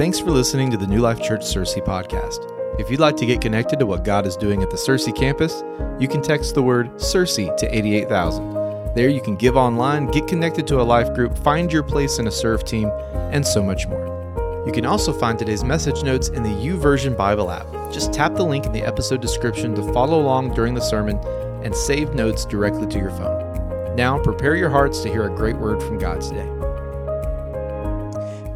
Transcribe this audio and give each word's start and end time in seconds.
Thanks 0.00 0.18
for 0.18 0.30
listening 0.30 0.70
to 0.70 0.78
the 0.78 0.86
New 0.86 1.00
Life 1.00 1.20
Church 1.20 1.42
Searcy 1.42 1.84
podcast. 1.84 2.38
If 2.80 2.90
you'd 2.90 3.00
like 3.00 3.18
to 3.18 3.26
get 3.26 3.42
connected 3.42 3.78
to 3.80 3.84
what 3.84 4.02
God 4.02 4.26
is 4.26 4.34
doing 4.34 4.62
at 4.62 4.70
the 4.70 4.78
Searcy 4.78 5.14
campus, 5.14 5.62
you 5.98 6.08
can 6.08 6.22
text 6.22 6.54
the 6.54 6.62
word 6.62 6.90
Searcy 6.94 7.54
to 7.58 7.66
88000. 7.76 8.94
There 8.94 9.10
you 9.10 9.20
can 9.20 9.36
give 9.36 9.58
online, 9.58 10.06
get 10.06 10.26
connected 10.26 10.66
to 10.68 10.80
a 10.80 10.82
life 10.82 11.12
group, 11.12 11.36
find 11.36 11.70
your 11.70 11.82
place 11.82 12.18
in 12.18 12.28
a 12.28 12.30
serve 12.30 12.64
team, 12.64 12.88
and 13.30 13.46
so 13.46 13.62
much 13.62 13.86
more. 13.88 14.64
You 14.66 14.72
can 14.72 14.86
also 14.86 15.12
find 15.12 15.38
today's 15.38 15.64
message 15.64 16.02
notes 16.02 16.28
in 16.28 16.44
the 16.44 16.48
YouVersion 16.48 17.14
Bible 17.14 17.50
app. 17.50 17.66
Just 17.92 18.10
tap 18.10 18.36
the 18.36 18.42
link 18.42 18.64
in 18.64 18.72
the 18.72 18.82
episode 18.82 19.20
description 19.20 19.74
to 19.74 19.92
follow 19.92 20.18
along 20.18 20.54
during 20.54 20.72
the 20.72 20.80
sermon 20.80 21.18
and 21.62 21.76
save 21.76 22.14
notes 22.14 22.46
directly 22.46 22.86
to 22.86 22.98
your 22.98 23.10
phone. 23.10 23.94
Now, 23.96 24.18
prepare 24.18 24.56
your 24.56 24.70
hearts 24.70 25.02
to 25.02 25.10
hear 25.10 25.24
a 25.24 25.36
great 25.36 25.58
word 25.58 25.82
from 25.82 25.98
God 25.98 26.22
today. 26.22 26.59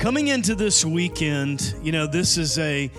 Coming 0.05 0.29
into 0.29 0.55
this 0.55 0.85
weekend, 0.85 1.75
you 1.83 1.91
know, 1.91 2.07
this 2.07 2.37
is 2.37 2.59
a 2.59 2.91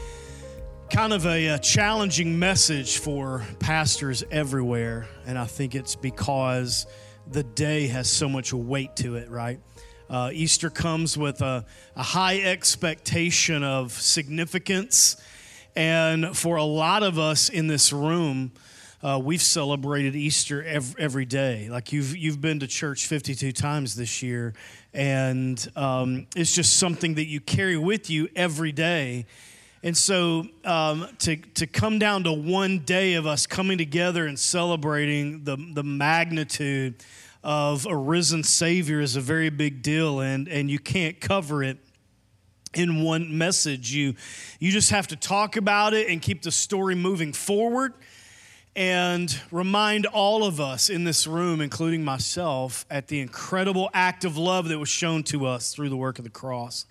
kind 0.90 1.14
of 1.14 1.28
a, 1.28 1.50
a, 1.50 1.60
challenging 1.60 2.40
message 2.40 2.98
for 2.98 3.46
pastors 3.60 4.24
everywhere. 4.32 5.08
And 5.28 5.38
I 5.38 5.46
think 5.46 5.76
it's 5.76 5.96
because 5.96 6.88
the 7.30 7.44
day 7.44 7.86
has 7.90 8.10
so 8.10 8.28
much 8.28 8.54
weight 8.54 8.96
to 8.96 9.18
it, 9.18 9.30
right? 9.30 9.60
Uh, 10.10 10.32
Easter 10.34 10.72
comes 10.72 11.16
with 11.16 11.44
a, 11.44 11.68
a 11.96 12.02
high 12.02 12.40
expectation 12.40 13.64
of 13.64 13.92
significance. 13.92 15.16
And 15.76 16.36
for 16.36 16.56
a 16.56 16.64
lot 16.64 17.04
of 17.04 17.20
us 17.20 17.50
in 17.50 17.68
this 17.68 17.94
room, 17.94 18.52
uh, 19.04 19.20
we've 19.24 19.42
celebrated 19.42 20.16
Easter 20.16 20.64
every, 20.64 21.02
every 21.02 21.26
day. 21.26 21.68
Like 21.70 21.92
you've 21.94 22.16
you've 22.16 22.42
been 22.42 22.60
to 22.60 22.68
church 22.68 23.08
52 23.08 23.52
times 23.52 23.96
this 23.96 24.24
year, 24.24 24.54
and 24.94 25.66
um, 25.76 26.28
it's 26.36 26.54
just 26.54 26.78
something 26.78 27.16
that 27.16 27.26
you 27.26 27.40
carry 27.40 27.78
with 27.78 28.10
you 28.10 28.30
every 28.36 28.72
day. 28.72 29.26
And 29.84 29.96
so 29.96 30.48
um, 30.64 31.08
to 31.20 31.36
to 31.36 31.68
come 31.68 32.00
down 32.00 32.24
to 32.24 32.34
one 32.34 32.80
day 32.80 33.14
of 33.14 33.28
us 33.28 33.46
coming 33.46 33.78
together 33.78 34.26
and 34.26 34.40
celebrating 34.40 35.44
the 35.44 35.58
the 35.74 35.84
magnitude 35.84 37.04
of 37.46 37.86
a 37.86 37.96
risen 37.96 38.44
Savior 38.44 39.00
is 39.00 39.16
a 39.16 39.22
very 39.22 39.52
big 39.52 39.84
deal, 39.84 40.20
and, 40.20 40.48
and 40.48 40.70
you 40.70 40.80
can't 40.80 41.22
cover 41.22 41.62
it 41.62 41.78
in 42.74 43.04
one 43.04 43.38
message. 43.38 43.94
You, 43.94 44.16
you 44.60 44.72
just 44.72 44.90
have 44.90 45.08
to 45.08 45.16
talk 45.16 45.56
about 45.56 45.94
it 45.94 46.10
and 46.10 46.22
keep 46.22 46.42
the 46.42 46.52
story 46.52 46.96
moving 46.96 47.34
forward 47.34 47.94
and 48.76 49.40
remind 49.52 50.06
all 50.06 50.44
of 50.44 50.60
us 50.60 50.90
in 50.90 51.06
this 51.06 51.26
room, 51.28 51.62
including 51.62 52.04
myself, 52.04 52.86
at 52.90 53.08
the 53.08 53.22
incredible 53.22 53.90
act 53.94 54.26
of 54.26 54.38
love 54.38 54.68
that 54.68 54.80
was 54.80 54.90
shown 54.90 55.24
to 55.24 55.46
us 55.46 55.74
through 55.74 55.90
the 55.90 55.98
work 55.98 56.18
of 56.18 56.26
the 56.26 56.30
cross. 56.30 56.86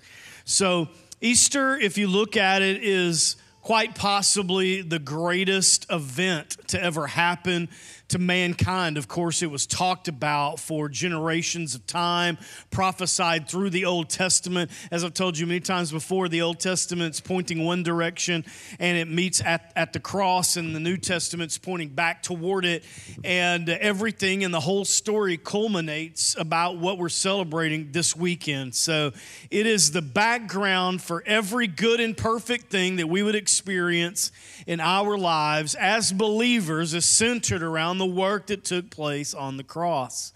So, 0.44 0.88
Easter, 1.20 1.77
if 1.77 1.98
you 1.98 2.06
look 2.06 2.36
at 2.36 2.62
it, 2.62 2.82
is 2.82 3.36
quite 3.60 3.94
possibly 3.94 4.82
the 4.82 4.98
greatest 4.98 5.86
event 5.90 6.56
to 6.68 6.82
ever 6.82 7.06
happen 7.06 7.68
to 8.15 8.19
mankind. 8.20 8.97
Of 8.97 9.09
course, 9.09 9.43
it 9.43 9.51
was 9.51 9.67
talked 9.67 10.07
about 10.07 10.61
for 10.61 10.89
generations 10.89 11.75
of 11.75 11.84
time, 11.84 12.39
prophesied 12.70 13.48
through 13.48 13.70
the 13.70 13.87
Old 13.87 14.09
Testament. 14.09 14.70
As 14.93 15.03
I've 15.03 15.15
told 15.15 15.37
you 15.37 15.48
many 15.48 15.59
times 15.59 15.91
before, 15.91 16.29
the 16.29 16.42
Old 16.42 16.61
Testament's 16.61 17.19
pointing 17.19 17.65
one 17.65 17.83
direction 17.83 18.45
and 18.79 18.97
it 18.97 19.09
meets 19.09 19.41
at, 19.41 19.73
at 19.75 19.92
the 19.92 19.98
cross, 19.98 20.57
and 20.57 20.77
the 20.77 20.79
New 20.79 20.97
Testament's 20.97 21.59
pointing 21.59 21.89
back 21.89 22.23
toward 22.23 22.65
it. 22.65 22.85
And 23.25 23.69
everything 23.69 24.45
and 24.45 24.55
the 24.55 24.61
whole 24.61 24.85
story 24.85 25.37
culminates 25.37 26.37
about 26.39 26.79
what 26.79 26.98
we're 26.98 27.09
celebrating 27.09 27.91
this 27.91 28.15
weekend. 28.15 28.77
So 28.77 29.12
it 29.51 29.67
is 29.67 29.91
the 29.91 30.03
background 30.03 31.03
for 31.03 31.25
every 31.27 31.67
good 31.67 31.98
and 31.98 32.17
perfect 32.17 32.70
thing 32.70 32.95
that 32.97 33.09
we 33.09 33.25
would 33.25 33.35
experience 33.35 34.31
in 34.69 34.79
our 34.79 35.19
lives 35.19 35.75
as 35.75 36.12
believers 36.12 36.95
is 36.95 37.05
centered 37.05 37.64
around 37.64 37.98
the 37.98 38.04
work 38.07 38.48
that 38.48 38.65
took 38.65 38.91
place 38.91 39.35
on 39.35 39.57
the 39.57 39.65
cross. 39.65 40.33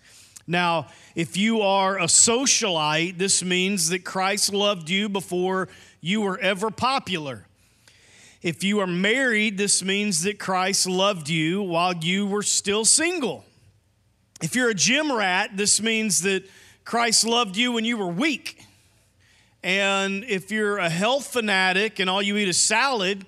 Now, 0.47 0.87
if 1.15 1.37
you 1.37 1.61
are 1.61 1.99
a 1.99 2.05
socialite, 2.05 3.19
this 3.19 3.43
means 3.43 3.91
that 3.91 4.05
Christ 4.05 4.53
loved 4.53 4.89
you 4.89 5.09
before 5.09 5.69
you 6.01 6.23
were 6.23 6.39
ever 6.39 6.71
popular. 6.71 7.45
If 8.41 8.65
you 8.65 8.81
are 8.81 8.87
married, 8.87 9.59
this 9.59 9.83
means 9.83 10.23
that 10.23 10.39
Christ 10.39 10.87
loved 10.87 11.29
you 11.29 11.61
while 11.62 11.95
you 11.95 12.27
were 12.27 12.43
still 12.43 12.84
single. 12.84 13.45
If 14.41 14.55
you're 14.55 14.71
a 14.71 14.75
gym 14.75 15.12
rat, 15.12 15.50
this 15.56 15.83
means 15.83 16.23
that 16.23 16.49
Christ 16.85 17.27
loved 17.27 17.56
you 17.56 17.73
when 17.73 17.85
you 17.85 17.97
were 17.97 18.06
weak. 18.06 18.65
And 19.62 20.25
if 20.25 20.50
you're 20.53 20.79
a 20.79 20.89
health 20.89 21.27
fanatic 21.27 21.99
and 21.99 22.09
all 22.09 22.23
you 22.23 22.37
eat 22.37 22.49
is 22.49 22.56
salad, 22.56 23.27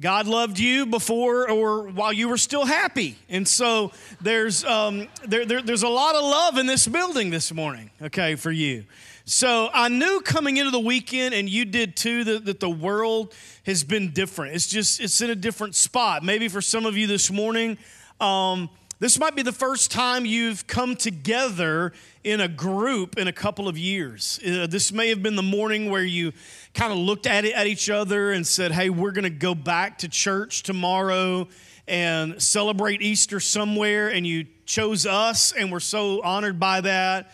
God 0.00 0.28
loved 0.28 0.60
you 0.60 0.86
before 0.86 1.50
or 1.50 1.88
while 1.88 2.12
you 2.12 2.28
were 2.28 2.38
still 2.38 2.64
happy. 2.64 3.16
And 3.28 3.46
so 3.48 3.90
there's, 4.20 4.64
um, 4.64 5.08
there, 5.26 5.44
there, 5.44 5.60
there's 5.60 5.82
a 5.82 5.88
lot 5.88 6.14
of 6.14 6.22
love 6.22 6.56
in 6.56 6.66
this 6.66 6.86
building 6.86 7.30
this 7.30 7.52
morning, 7.52 7.90
okay, 8.00 8.36
for 8.36 8.52
you. 8.52 8.84
So 9.24 9.68
I 9.74 9.88
knew 9.88 10.20
coming 10.20 10.56
into 10.56 10.70
the 10.70 10.78
weekend, 10.80 11.34
and 11.34 11.50
you 11.50 11.64
did 11.64 11.96
too, 11.96 12.24
that, 12.24 12.44
that 12.46 12.60
the 12.60 12.70
world 12.70 13.34
has 13.66 13.82
been 13.84 14.12
different. 14.12 14.54
It's 14.54 14.68
just, 14.68 15.00
it's 15.00 15.20
in 15.20 15.30
a 15.30 15.34
different 15.34 15.74
spot. 15.74 16.22
Maybe 16.22 16.48
for 16.48 16.62
some 16.62 16.86
of 16.86 16.96
you 16.96 17.06
this 17.06 17.30
morning, 17.30 17.76
um, 18.20 18.70
this 19.00 19.18
might 19.18 19.36
be 19.36 19.42
the 19.42 19.52
first 19.52 19.92
time 19.92 20.26
you've 20.26 20.66
come 20.66 20.96
together 20.96 21.92
in 22.24 22.40
a 22.40 22.48
group 22.48 23.16
in 23.16 23.28
a 23.28 23.32
couple 23.32 23.68
of 23.68 23.78
years. 23.78 24.40
Uh, 24.44 24.66
this 24.66 24.90
may 24.90 25.08
have 25.08 25.22
been 25.22 25.36
the 25.36 25.42
morning 25.42 25.88
where 25.88 26.02
you 26.02 26.32
kind 26.74 26.92
of 26.92 26.98
looked 26.98 27.26
at 27.26 27.44
it 27.44 27.54
at 27.54 27.68
each 27.68 27.88
other 27.88 28.32
and 28.32 28.44
said, 28.44 28.72
"Hey, 28.72 28.90
we're 28.90 29.12
going 29.12 29.22
to 29.24 29.30
go 29.30 29.54
back 29.54 29.98
to 29.98 30.08
church 30.08 30.64
tomorrow 30.64 31.46
and 31.86 32.42
celebrate 32.42 33.00
Easter 33.00 33.38
somewhere," 33.38 34.08
and 34.08 34.26
you 34.26 34.46
chose 34.66 35.06
us, 35.06 35.52
and 35.52 35.70
we're 35.70 35.78
so 35.78 36.20
honored 36.22 36.58
by 36.58 36.80
that. 36.80 37.30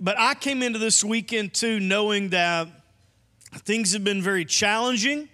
But 0.00 0.18
I 0.18 0.34
came 0.34 0.62
into 0.62 0.78
this 0.78 1.04
weekend 1.04 1.52
too 1.52 1.80
knowing 1.80 2.30
that 2.30 2.68
things 3.58 3.92
have 3.92 4.04
been 4.04 4.22
very 4.22 4.46
challenging. 4.46 5.28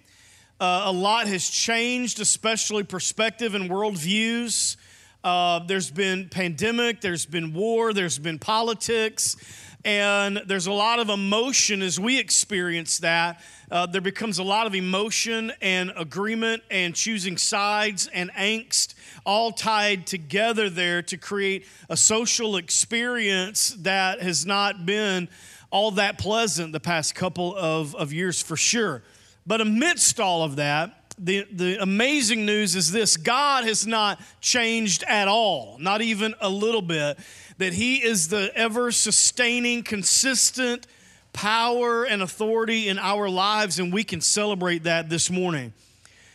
Uh, 0.59 0.83
a 0.87 0.93
lot 0.93 1.27
has 1.29 1.49
changed, 1.49 2.21
especially 2.21 2.83
perspective 2.83 3.55
and 3.55 3.71
worldviews. 3.71 4.77
Uh, 5.23 5.59
there's 5.67 5.91
been 5.91 6.29
pandemic, 6.31 7.03
there's 7.03 7.27
been 7.27 7.53
war, 7.53 7.93
there's 7.93 8.19
been 8.19 8.39
politics, 8.39 9.37
and 9.85 10.43
there's 10.47 10.67
a 10.67 10.73
lot 10.73 10.99
of 10.99 11.11
emotion 11.11 11.83
as 11.83 12.01
we 12.01 12.19
experience 12.19 12.99
that. 12.99 13.43
Uh, 13.71 13.87
there 13.87 14.01
becomes 14.01 14.39
a 14.39 14.43
lot 14.43 14.67
of 14.67 14.75
emotion 14.75 15.53
and 15.61 15.93
agreement 15.97 16.63
and 16.71 16.95
choosing 16.95 17.37
sides 17.37 18.09
and 18.15 18.33
angst 18.33 18.95
all 19.27 19.53
tied 19.53 20.07
together 20.07 20.71
there 20.71 21.03
to 21.03 21.17
create 21.19 21.67
a 21.91 21.97
social 21.97 22.57
experience 22.57 23.77
that 23.81 24.23
has 24.23 24.47
not 24.47 24.87
been 24.87 25.29
all 25.71 25.91
that 25.93 26.19
pleasant 26.19 26.73
the 26.73 26.81
past 26.81 27.15
couple 27.15 27.55
of, 27.57 27.95
of 27.95 28.13
years 28.13 28.43
for 28.43 28.57
sure. 28.57 29.03
But 29.47 29.61
amidst 29.61 30.19
all 30.19 30.43
of 30.43 30.57
that, 30.57 31.00
the, 31.23 31.47
the 31.53 31.83
amazing 31.83 32.47
news 32.47 32.75
is 32.75 32.91
this 32.91 33.17
God 33.17 33.65
has 33.65 33.87
not 33.87 34.21
changed 34.41 35.05
at 35.05 35.29
all, 35.29 35.77
not 35.79 36.01
even 36.01 36.35
a 36.41 36.49
little 36.49 36.83
bit. 36.83 37.19
That 37.59 37.75
He 37.75 38.03
is 38.03 38.29
the 38.29 38.51
ever 38.55 38.91
sustaining, 38.91 39.83
consistent 39.83 40.87
power 41.33 42.05
and 42.05 42.23
authority 42.23 42.89
in 42.89 42.99
our 42.99 43.29
lives, 43.29 43.79
and 43.79 43.93
we 43.93 44.03
can 44.03 44.21
celebrate 44.21 44.85
that 44.85 45.11
this 45.11 45.31
morning. 45.31 45.73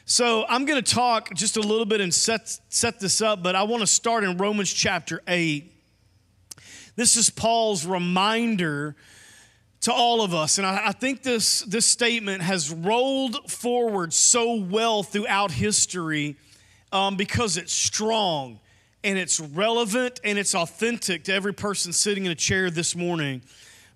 So 0.06 0.46
I'm 0.48 0.66
going 0.66 0.82
to 0.82 0.94
talk 0.94 1.34
just 1.34 1.58
a 1.58 1.62
little 1.62 1.86
bit 1.86 2.00
and 2.00 2.14
set, 2.14 2.60
set 2.70 3.00
this 3.00 3.22
up, 3.22 3.42
but 3.42 3.56
I 3.56 3.64
want 3.64 3.82
to 3.82 3.88
start 3.88 4.24
in 4.24 4.38
Romans 4.38 4.72
chapter 4.72 5.20
8. 5.28 5.72
This 6.96 7.18
is 7.18 7.32
Paul's 7.32 7.88
reminder 7.88 8.96
to 9.86 9.94
all 9.94 10.24
of 10.24 10.34
us. 10.34 10.58
And 10.58 10.66
I, 10.66 10.88
I, 10.88 10.92
think 10.94 11.22
this, 11.22 11.62
this 11.62 11.86
statement 11.86 12.42
has 12.42 12.72
rolled 12.72 13.52
forward 13.52 14.14
so 14.14 14.56
well 14.56 15.04
throughout 15.04 15.52
history 15.52 16.38
um, 16.92 17.18
because 17.18 17.56
it's 17.56 17.72
strong 17.72 18.60
and 19.04 19.20
it's 19.20 19.40
relevant 19.40 20.20
and 20.24 20.40
it's 20.40 20.56
authentic 20.56 21.26
to 21.26 21.34
every 21.34 21.54
person 21.54 21.94
sitting 21.94 22.26
in 22.26 22.32
a 22.32 22.36
chair 22.36 22.72
this 22.72 22.96
morning. 22.96 23.44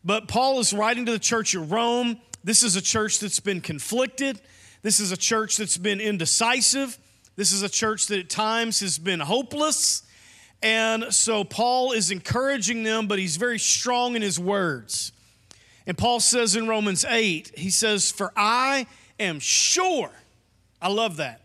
But 0.06 0.28
Paul 0.28 0.60
is 0.60 0.74
writing 0.74 1.08
to 1.08 1.12
the 1.12 1.18
church 1.18 1.56
at 1.56 1.68
Rome. 1.68 2.20
This 2.44 2.62
is 2.62 2.76
a 2.76 2.84
church 2.84 3.18
that's 3.18 3.40
been 3.40 3.60
conflicted, 3.60 4.40
this 4.84 5.00
is 5.00 5.12
a 5.12 5.18
church 5.18 5.58
that's 5.58 5.78
been 5.78 6.00
indecisive, 6.00 7.00
this 7.36 7.52
is 7.52 7.64
a 7.64 7.70
church 7.70 8.06
that 8.08 8.20
at 8.20 8.30
times 8.30 8.80
has 8.82 9.00
been 9.00 9.22
hopeless. 9.22 10.04
And 10.62 11.12
so 11.12 11.44
Paul 11.44 11.94
is 11.94 12.12
encouraging 12.12 12.84
them, 12.84 13.08
but 13.08 13.18
he's 13.18 13.38
very 13.38 13.58
strong 13.58 14.16
in 14.16 14.22
his 14.22 14.40
words. 14.40 15.14
And 15.90 15.98
Paul 15.98 16.20
says 16.20 16.56
in 16.56 16.68
Romans 16.68 17.04
8, 17.04 17.54
he 17.58 17.72
says, 17.72 18.12
For 18.12 18.32
I 18.38 18.86
am 19.20 19.40
sure, 19.40 20.12
I 20.80 20.88
love 20.90 21.18
that. 21.18 21.42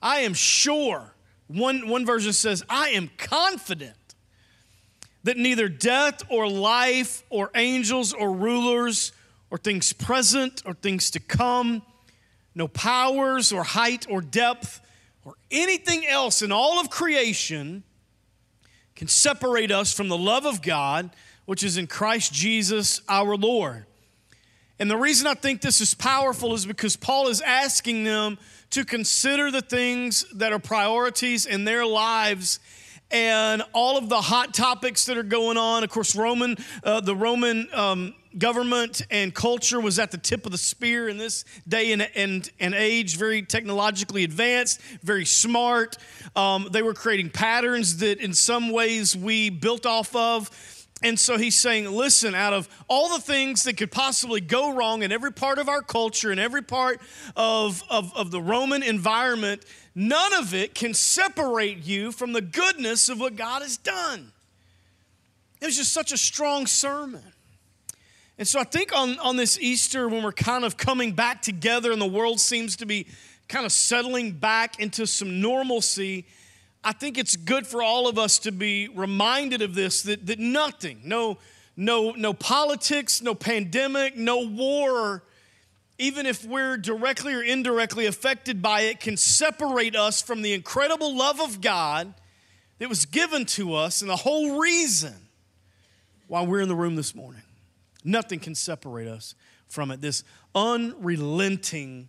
I 0.00 0.20
am 0.20 0.32
sure. 0.32 1.12
One, 1.48 1.86
one 1.88 2.06
version 2.06 2.32
says, 2.32 2.64
I 2.70 2.88
am 2.88 3.10
confident 3.18 3.94
that 5.24 5.36
neither 5.36 5.68
death 5.68 6.22
or 6.30 6.48
life 6.48 7.24
or 7.28 7.50
angels 7.54 8.14
or 8.14 8.32
rulers 8.32 9.12
or 9.50 9.58
things 9.58 9.92
present 9.92 10.62
or 10.64 10.72
things 10.72 11.10
to 11.10 11.20
come, 11.20 11.82
no 12.54 12.66
powers 12.68 13.52
or 13.52 13.64
height 13.64 14.06
or 14.08 14.22
depth 14.22 14.80
or 15.26 15.34
anything 15.50 16.06
else 16.06 16.40
in 16.40 16.52
all 16.52 16.80
of 16.80 16.88
creation 16.88 17.82
can 18.96 19.08
separate 19.08 19.70
us 19.70 19.92
from 19.92 20.08
the 20.08 20.16
love 20.16 20.46
of 20.46 20.62
God, 20.62 21.10
which 21.46 21.62
is 21.62 21.76
in 21.76 21.86
Christ 21.86 22.32
Jesus 22.32 23.00
our 23.08 23.36
Lord. 23.36 23.86
And 24.78 24.90
the 24.90 24.96
reason 24.96 25.26
I 25.26 25.34
think 25.34 25.60
this 25.60 25.80
is 25.80 25.94
powerful 25.94 26.54
is 26.54 26.66
because 26.66 26.96
Paul 26.96 27.28
is 27.28 27.40
asking 27.40 28.04
them 28.04 28.38
to 28.70 28.84
consider 28.84 29.50
the 29.50 29.62
things 29.62 30.26
that 30.34 30.52
are 30.52 30.58
priorities 30.58 31.46
in 31.46 31.64
their 31.64 31.86
lives 31.86 32.58
and 33.10 33.62
all 33.72 33.96
of 33.96 34.08
the 34.08 34.20
hot 34.20 34.52
topics 34.52 35.06
that 35.06 35.16
are 35.16 35.22
going 35.22 35.56
on. 35.56 35.84
Of 35.84 35.90
course, 35.90 36.16
Roman, 36.16 36.56
uh, 36.82 37.00
the 37.00 37.14
Roman 37.14 37.68
um, 37.72 38.14
government 38.36 39.02
and 39.10 39.32
culture 39.32 39.80
was 39.80 40.00
at 40.00 40.10
the 40.10 40.18
tip 40.18 40.46
of 40.46 40.52
the 40.52 40.58
spear 40.58 41.08
in 41.08 41.18
this 41.18 41.44
day 41.68 41.92
and, 41.92 42.08
and, 42.16 42.50
and 42.58 42.74
age, 42.74 43.16
very 43.16 43.42
technologically 43.42 44.24
advanced, 44.24 44.80
very 45.02 45.24
smart. 45.24 45.96
Um, 46.34 46.68
they 46.72 46.82
were 46.82 46.94
creating 46.94 47.30
patterns 47.30 47.98
that 47.98 48.18
in 48.18 48.34
some 48.34 48.70
ways 48.70 49.16
we 49.16 49.50
built 49.50 49.86
off 49.86 50.14
of. 50.16 50.50
And 51.04 51.20
so 51.20 51.36
he's 51.36 51.54
saying, 51.54 51.92
listen, 51.92 52.34
out 52.34 52.54
of 52.54 52.66
all 52.88 53.10
the 53.10 53.20
things 53.20 53.64
that 53.64 53.76
could 53.76 53.92
possibly 53.92 54.40
go 54.40 54.74
wrong 54.74 55.02
in 55.02 55.12
every 55.12 55.32
part 55.32 55.58
of 55.58 55.68
our 55.68 55.82
culture, 55.82 56.32
in 56.32 56.38
every 56.38 56.62
part 56.62 56.98
of, 57.36 57.84
of, 57.90 58.16
of 58.16 58.30
the 58.30 58.40
Roman 58.40 58.82
environment, 58.82 59.66
none 59.94 60.32
of 60.32 60.54
it 60.54 60.74
can 60.74 60.94
separate 60.94 61.84
you 61.84 62.10
from 62.10 62.32
the 62.32 62.40
goodness 62.40 63.10
of 63.10 63.20
what 63.20 63.36
God 63.36 63.60
has 63.60 63.76
done. 63.76 64.32
It 65.60 65.66
was 65.66 65.76
just 65.76 65.92
such 65.92 66.10
a 66.10 66.16
strong 66.16 66.66
sermon. 66.66 67.22
And 68.38 68.48
so 68.48 68.58
I 68.58 68.64
think 68.64 68.96
on, 68.96 69.18
on 69.18 69.36
this 69.36 69.58
Easter, 69.58 70.08
when 70.08 70.22
we're 70.24 70.32
kind 70.32 70.64
of 70.64 70.78
coming 70.78 71.12
back 71.12 71.42
together 71.42 71.92
and 71.92 72.00
the 72.00 72.06
world 72.06 72.40
seems 72.40 72.76
to 72.76 72.86
be 72.86 73.06
kind 73.46 73.66
of 73.66 73.72
settling 73.72 74.32
back 74.32 74.80
into 74.80 75.06
some 75.06 75.42
normalcy, 75.42 76.24
I 76.84 76.92
think 76.92 77.16
it's 77.16 77.36
good 77.36 77.66
for 77.66 77.82
all 77.82 78.08
of 78.08 78.18
us 78.18 78.38
to 78.40 78.52
be 78.52 78.88
reminded 78.88 79.62
of 79.62 79.74
this 79.74 80.02
that, 80.02 80.26
that 80.26 80.38
nothing, 80.38 81.00
no, 81.04 81.38
no, 81.76 82.12
no 82.12 82.34
politics, 82.34 83.22
no 83.22 83.34
pandemic, 83.34 84.16
no 84.16 84.40
war, 84.40 85.24
even 85.98 86.26
if 86.26 86.44
we're 86.44 86.76
directly 86.76 87.32
or 87.32 87.42
indirectly 87.42 88.06
affected 88.06 88.60
by 88.60 88.82
it, 88.82 89.00
can 89.00 89.16
separate 89.16 89.96
us 89.96 90.20
from 90.20 90.42
the 90.42 90.52
incredible 90.52 91.16
love 91.16 91.40
of 91.40 91.60
God 91.60 92.12
that 92.78 92.88
was 92.88 93.06
given 93.06 93.46
to 93.46 93.74
us 93.74 94.02
and 94.02 94.10
the 94.10 94.16
whole 94.16 94.58
reason 94.58 95.14
why 96.26 96.42
we're 96.42 96.60
in 96.60 96.68
the 96.68 96.74
room 96.74 96.96
this 96.96 97.14
morning. 97.14 97.42
Nothing 98.04 98.40
can 98.40 98.54
separate 98.54 99.08
us 99.08 99.34
from 99.68 99.90
it. 99.90 100.00
This 100.00 100.24
unrelenting 100.54 102.08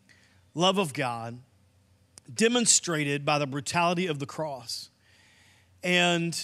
love 0.54 0.77
of 0.77 0.94
God 0.94 1.39
demonstrated 2.33 3.25
by 3.25 3.39
the 3.39 3.48
brutality 3.48 4.07
of 4.07 4.19
the 4.19 4.25
cross. 4.25 4.89
And 5.83 6.36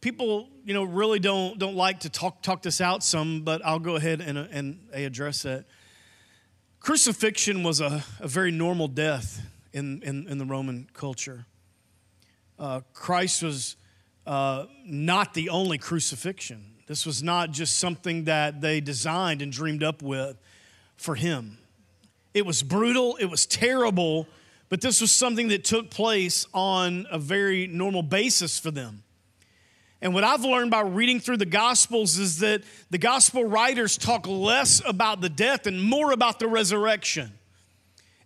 people, 0.00 0.48
you 0.64 0.74
know, 0.74 0.84
really 0.84 1.18
don't, 1.18 1.58
don't 1.58 1.76
like 1.76 2.00
to 2.00 2.10
talk, 2.10 2.42
talk 2.42 2.62
this 2.62 2.80
out 2.80 3.02
some, 3.02 3.42
but 3.42 3.64
I'll 3.64 3.78
go 3.78 3.96
ahead 3.96 4.20
and, 4.20 4.38
and 4.38 4.78
address 4.92 5.44
it. 5.44 5.64
Crucifixion 6.80 7.62
was 7.62 7.80
a, 7.80 8.04
a 8.20 8.28
very 8.28 8.50
normal 8.50 8.88
death 8.88 9.46
in, 9.72 10.02
in, 10.02 10.26
in 10.28 10.38
the 10.38 10.46
Roman 10.46 10.88
culture. 10.94 11.46
Uh, 12.58 12.80
Christ 12.92 13.42
was 13.42 13.76
uh, 14.26 14.66
not 14.84 15.34
the 15.34 15.48
only 15.48 15.78
crucifixion. 15.78 16.74
This 16.86 17.06
was 17.06 17.22
not 17.22 17.52
just 17.52 17.78
something 17.78 18.24
that 18.24 18.60
they 18.60 18.80
designed 18.80 19.42
and 19.42 19.52
dreamed 19.52 19.82
up 19.82 20.02
with 20.02 20.36
for 20.96 21.14
him. 21.14 21.58
It 22.34 22.44
was 22.44 22.62
brutal, 22.62 23.16
it 23.16 23.26
was 23.26 23.46
terrible, 23.46 24.26
but 24.70 24.80
this 24.80 25.00
was 25.00 25.12
something 25.12 25.48
that 25.48 25.64
took 25.64 25.90
place 25.90 26.46
on 26.54 27.06
a 27.10 27.18
very 27.18 27.66
normal 27.66 28.02
basis 28.02 28.58
for 28.58 28.70
them. 28.70 29.02
And 30.00 30.14
what 30.14 30.24
I've 30.24 30.44
learned 30.44 30.70
by 30.70 30.80
reading 30.80 31.20
through 31.20 31.36
the 31.36 31.44
Gospels 31.44 32.16
is 32.18 32.38
that 32.38 32.62
the 32.88 32.96
Gospel 32.96 33.44
writers 33.44 33.98
talk 33.98 34.26
less 34.26 34.80
about 34.86 35.20
the 35.20 35.28
death 35.28 35.66
and 35.66 35.82
more 35.82 36.12
about 36.12 36.38
the 36.38 36.48
resurrection. 36.48 37.32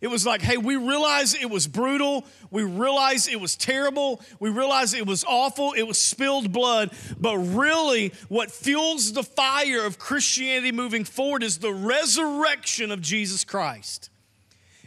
It 0.01 0.09
was 0.09 0.27
like, 0.27 0.43
hey, 0.43 0.59
we 0.59 0.77
realize 0.77 1.35
it 1.35 1.49
was 1.49 1.67
brutal. 1.67 2.27
We 2.51 2.63
realize 2.63 3.27
it 3.27 3.41
was 3.41 3.57
terrible. 3.57 4.21
We 4.39 4.51
realize 4.51 4.93
it 4.93 5.07
was 5.07 5.25
awful. 5.25 5.73
It 5.73 5.85
was 5.85 5.99
spilled 5.99 6.53
blood. 6.53 6.93
But 7.19 7.39
really, 7.39 8.13
what 8.29 8.51
fuels 8.51 9.15
the 9.15 9.23
fire 9.23 9.85
of 9.85 9.99
Christianity 9.99 10.73
moving 10.73 11.05
forward 11.05 11.43
is 11.43 11.59
the 11.59 11.73
resurrection 11.73 12.91
of 12.91 13.01
Jesus 13.01 13.45
Christ. 13.45 14.11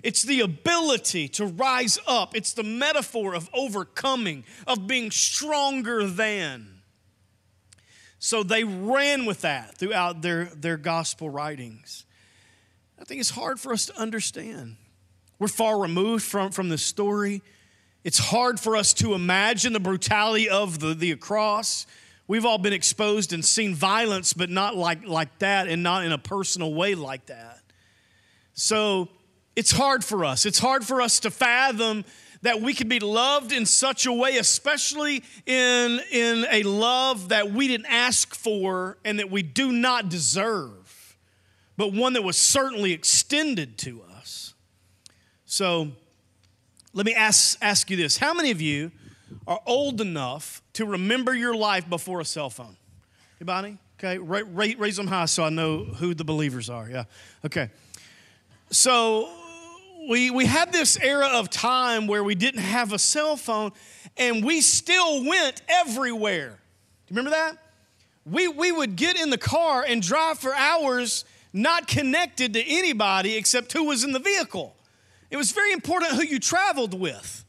It's 0.07 0.23
the 0.23 0.39
ability 0.39 1.27
to 1.27 1.47
rise 1.47 1.99
up. 2.07 2.33
It's 2.33 2.53
the 2.53 2.63
metaphor 2.63 3.35
of 3.35 3.49
overcoming, 3.53 4.45
of 4.65 4.87
being 4.87 5.11
stronger 5.11 6.07
than. 6.07 6.81
So 8.17 8.41
they 8.41 8.63
ran 8.63 9.25
with 9.25 9.41
that 9.41 9.77
throughout 9.77 10.21
their, 10.21 10.45
their 10.45 10.77
gospel 10.77 11.29
writings. 11.29 12.05
I 12.97 13.03
think 13.03 13.19
it's 13.19 13.31
hard 13.31 13.59
for 13.59 13.73
us 13.73 13.87
to 13.87 13.99
understand. 13.99 14.77
We're 15.39 15.49
far 15.49 15.77
removed 15.77 16.23
from, 16.23 16.51
from 16.51 16.69
the 16.69 16.77
story. 16.77 17.41
It's 18.05 18.17
hard 18.17 18.61
for 18.61 18.77
us 18.77 18.93
to 18.93 19.13
imagine 19.13 19.73
the 19.73 19.81
brutality 19.81 20.47
of 20.47 20.79
the, 20.79 20.93
the 20.93 21.17
cross. 21.17 21.85
We've 22.29 22.45
all 22.45 22.59
been 22.59 22.71
exposed 22.71 23.33
and 23.33 23.43
seen 23.43 23.75
violence, 23.75 24.31
but 24.31 24.49
not 24.49 24.73
like, 24.73 25.05
like 25.05 25.37
that 25.39 25.67
and 25.67 25.83
not 25.83 26.05
in 26.05 26.13
a 26.13 26.17
personal 26.17 26.73
way 26.73 26.95
like 26.95 27.25
that. 27.25 27.59
So 28.53 29.09
it's 29.57 29.71
hard 29.71 30.05
for 30.05 30.23
us. 30.23 30.45
It's 30.45 30.59
hard 30.59 30.85
for 30.85 31.01
us 31.01 31.19
to 31.21 31.31
fathom 31.31 32.05
that 32.43 32.61
we 32.61 32.75
could 32.75 32.87
be 32.87 32.99
loved 32.99 33.51
in 33.51 33.65
such 33.65 34.05
a 34.05 34.13
way, 34.13 34.37
especially 34.37 35.23
in, 35.47 35.99
in 36.11 36.45
a 36.51 36.61
love 36.61 37.29
that 37.29 37.51
we 37.51 37.67
didn't 37.67 37.87
ask 37.87 38.35
for 38.35 38.99
and 39.03 39.17
that 39.17 39.31
we 39.31 39.41
do 39.41 39.71
not 39.71 40.09
deserve, 40.09 41.17
but 41.75 41.91
one 41.91 42.13
that 42.13 42.21
was 42.21 42.37
certainly 42.37 42.93
extended 42.93 43.79
to 43.79 44.03
us. 44.15 44.53
So 45.47 45.87
let 46.93 47.07
me 47.07 47.15
ask, 47.15 47.57
ask 47.59 47.89
you 47.89 47.97
this 47.97 48.17
How 48.17 48.35
many 48.35 48.51
of 48.51 48.61
you 48.61 48.91
are 49.47 49.59
old 49.65 50.01
enough 50.01 50.61
to 50.73 50.85
remember 50.85 51.33
your 51.33 51.55
life 51.55 51.89
before 51.89 52.21
a 52.21 52.25
cell 52.25 52.51
phone? 52.51 52.77
Anybody? 53.41 53.79
Okay, 53.97 54.19
raise, 54.19 54.77
raise 54.77 54.97
them 54.97 55.07
high 55.07 55.25
so 55.25 55.43
I 55.43 55.49
know 55.49 55.83
who 55.83 56.13
the 56.13 56.23
believers 56.23 56.69
are. 56.69 56.87
Yeah, 56.87 57.05
okay. 57.43 57.71
So 58.69 59.29
we, 60.07 60.31
we 60.31 60.45
had 60.45 60.71
this 60.71 60.97
era 60.99 61.27
of 61.27 61.49
time 61.49 62.07
where 62.07 62.23
we 62.23 62.33
didn't 62.33 62.61
have 62.61 62.93
a 62.93 62.99
cell 62.99 63.35
phone 63.35 63.71
and 64.15 64.43
we 64.43 64.61
still 64.61 65.23
went 65.25 65.61
everywhere. 65.67 66.49
Do 66.49 67.13
you 67.13 67.17
remember 67.17 67.31
that? 67.31 67.57
We, 68.25 68.47
we 68.47 68.71
would 68.71 68.95
get 68.95 69.19
in 69.19 69.29
the 69.29 69.37
car 69.37 69.85
and 69.87 70.01
drive 70.01 70.39
for 70.39 70.53
hours 70.53 71.25
not 71.51 71.87
connected 71.87 72.53
to 72.53 72.63
anybody 72.65 73.35
except 73.35 73.73
who 73.73 73.85
was 73.85 74.03
in 74.03 74.13
the 74.13 74.19
vehicle. 74.19 74.75
It 75.29 75.37
was 75.37 75.51
very 75.51 75.73
important 75.73 76.13
who 76.13 76.23
you 76.23 76.39
traveled 76.39 76.97
with 76.97 77.43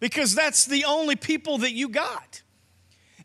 because 0.00 0.34
that's 0.34 0.64
the 0.64 0.84
only 0.86 1.16
people 1.16 1.58
that 1.58 1.72
you 1.72 1.88
got. 1.88 2.42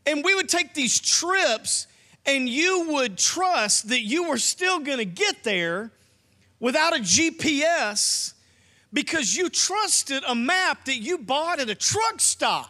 And 0.05 0.25
we 0.25 0.35
would 0.35 0.49
take 0.49 0.73
these 0.73 0.99
trips 0.99 1.87
and 2.25 2.49
you 2.49 2.89
would 2.89 3.17
trust 3.17 3.89
that 3.89 4.01
you 4.01 4.27
were 4.27 4.37
still 4.37 4.79
going 4.79 4.97
to 4.97 5.05
get 5.05 5.43
there 5.43 5.91
without 6.59 6.95
a 6.95 6.99
GPS 6.99 8.33
because 8.93 9.35
you 9.35 9.50
trusted 9.50 10.23
a 10.27 10.35
map 10.35 10.85
that 10.85 10.97
you 10.97 11.17
bought 11.17 11.59
at 11.59 11.69
a 11.69 11.75
truck 11.75 12.19
stop. 12.19 12.69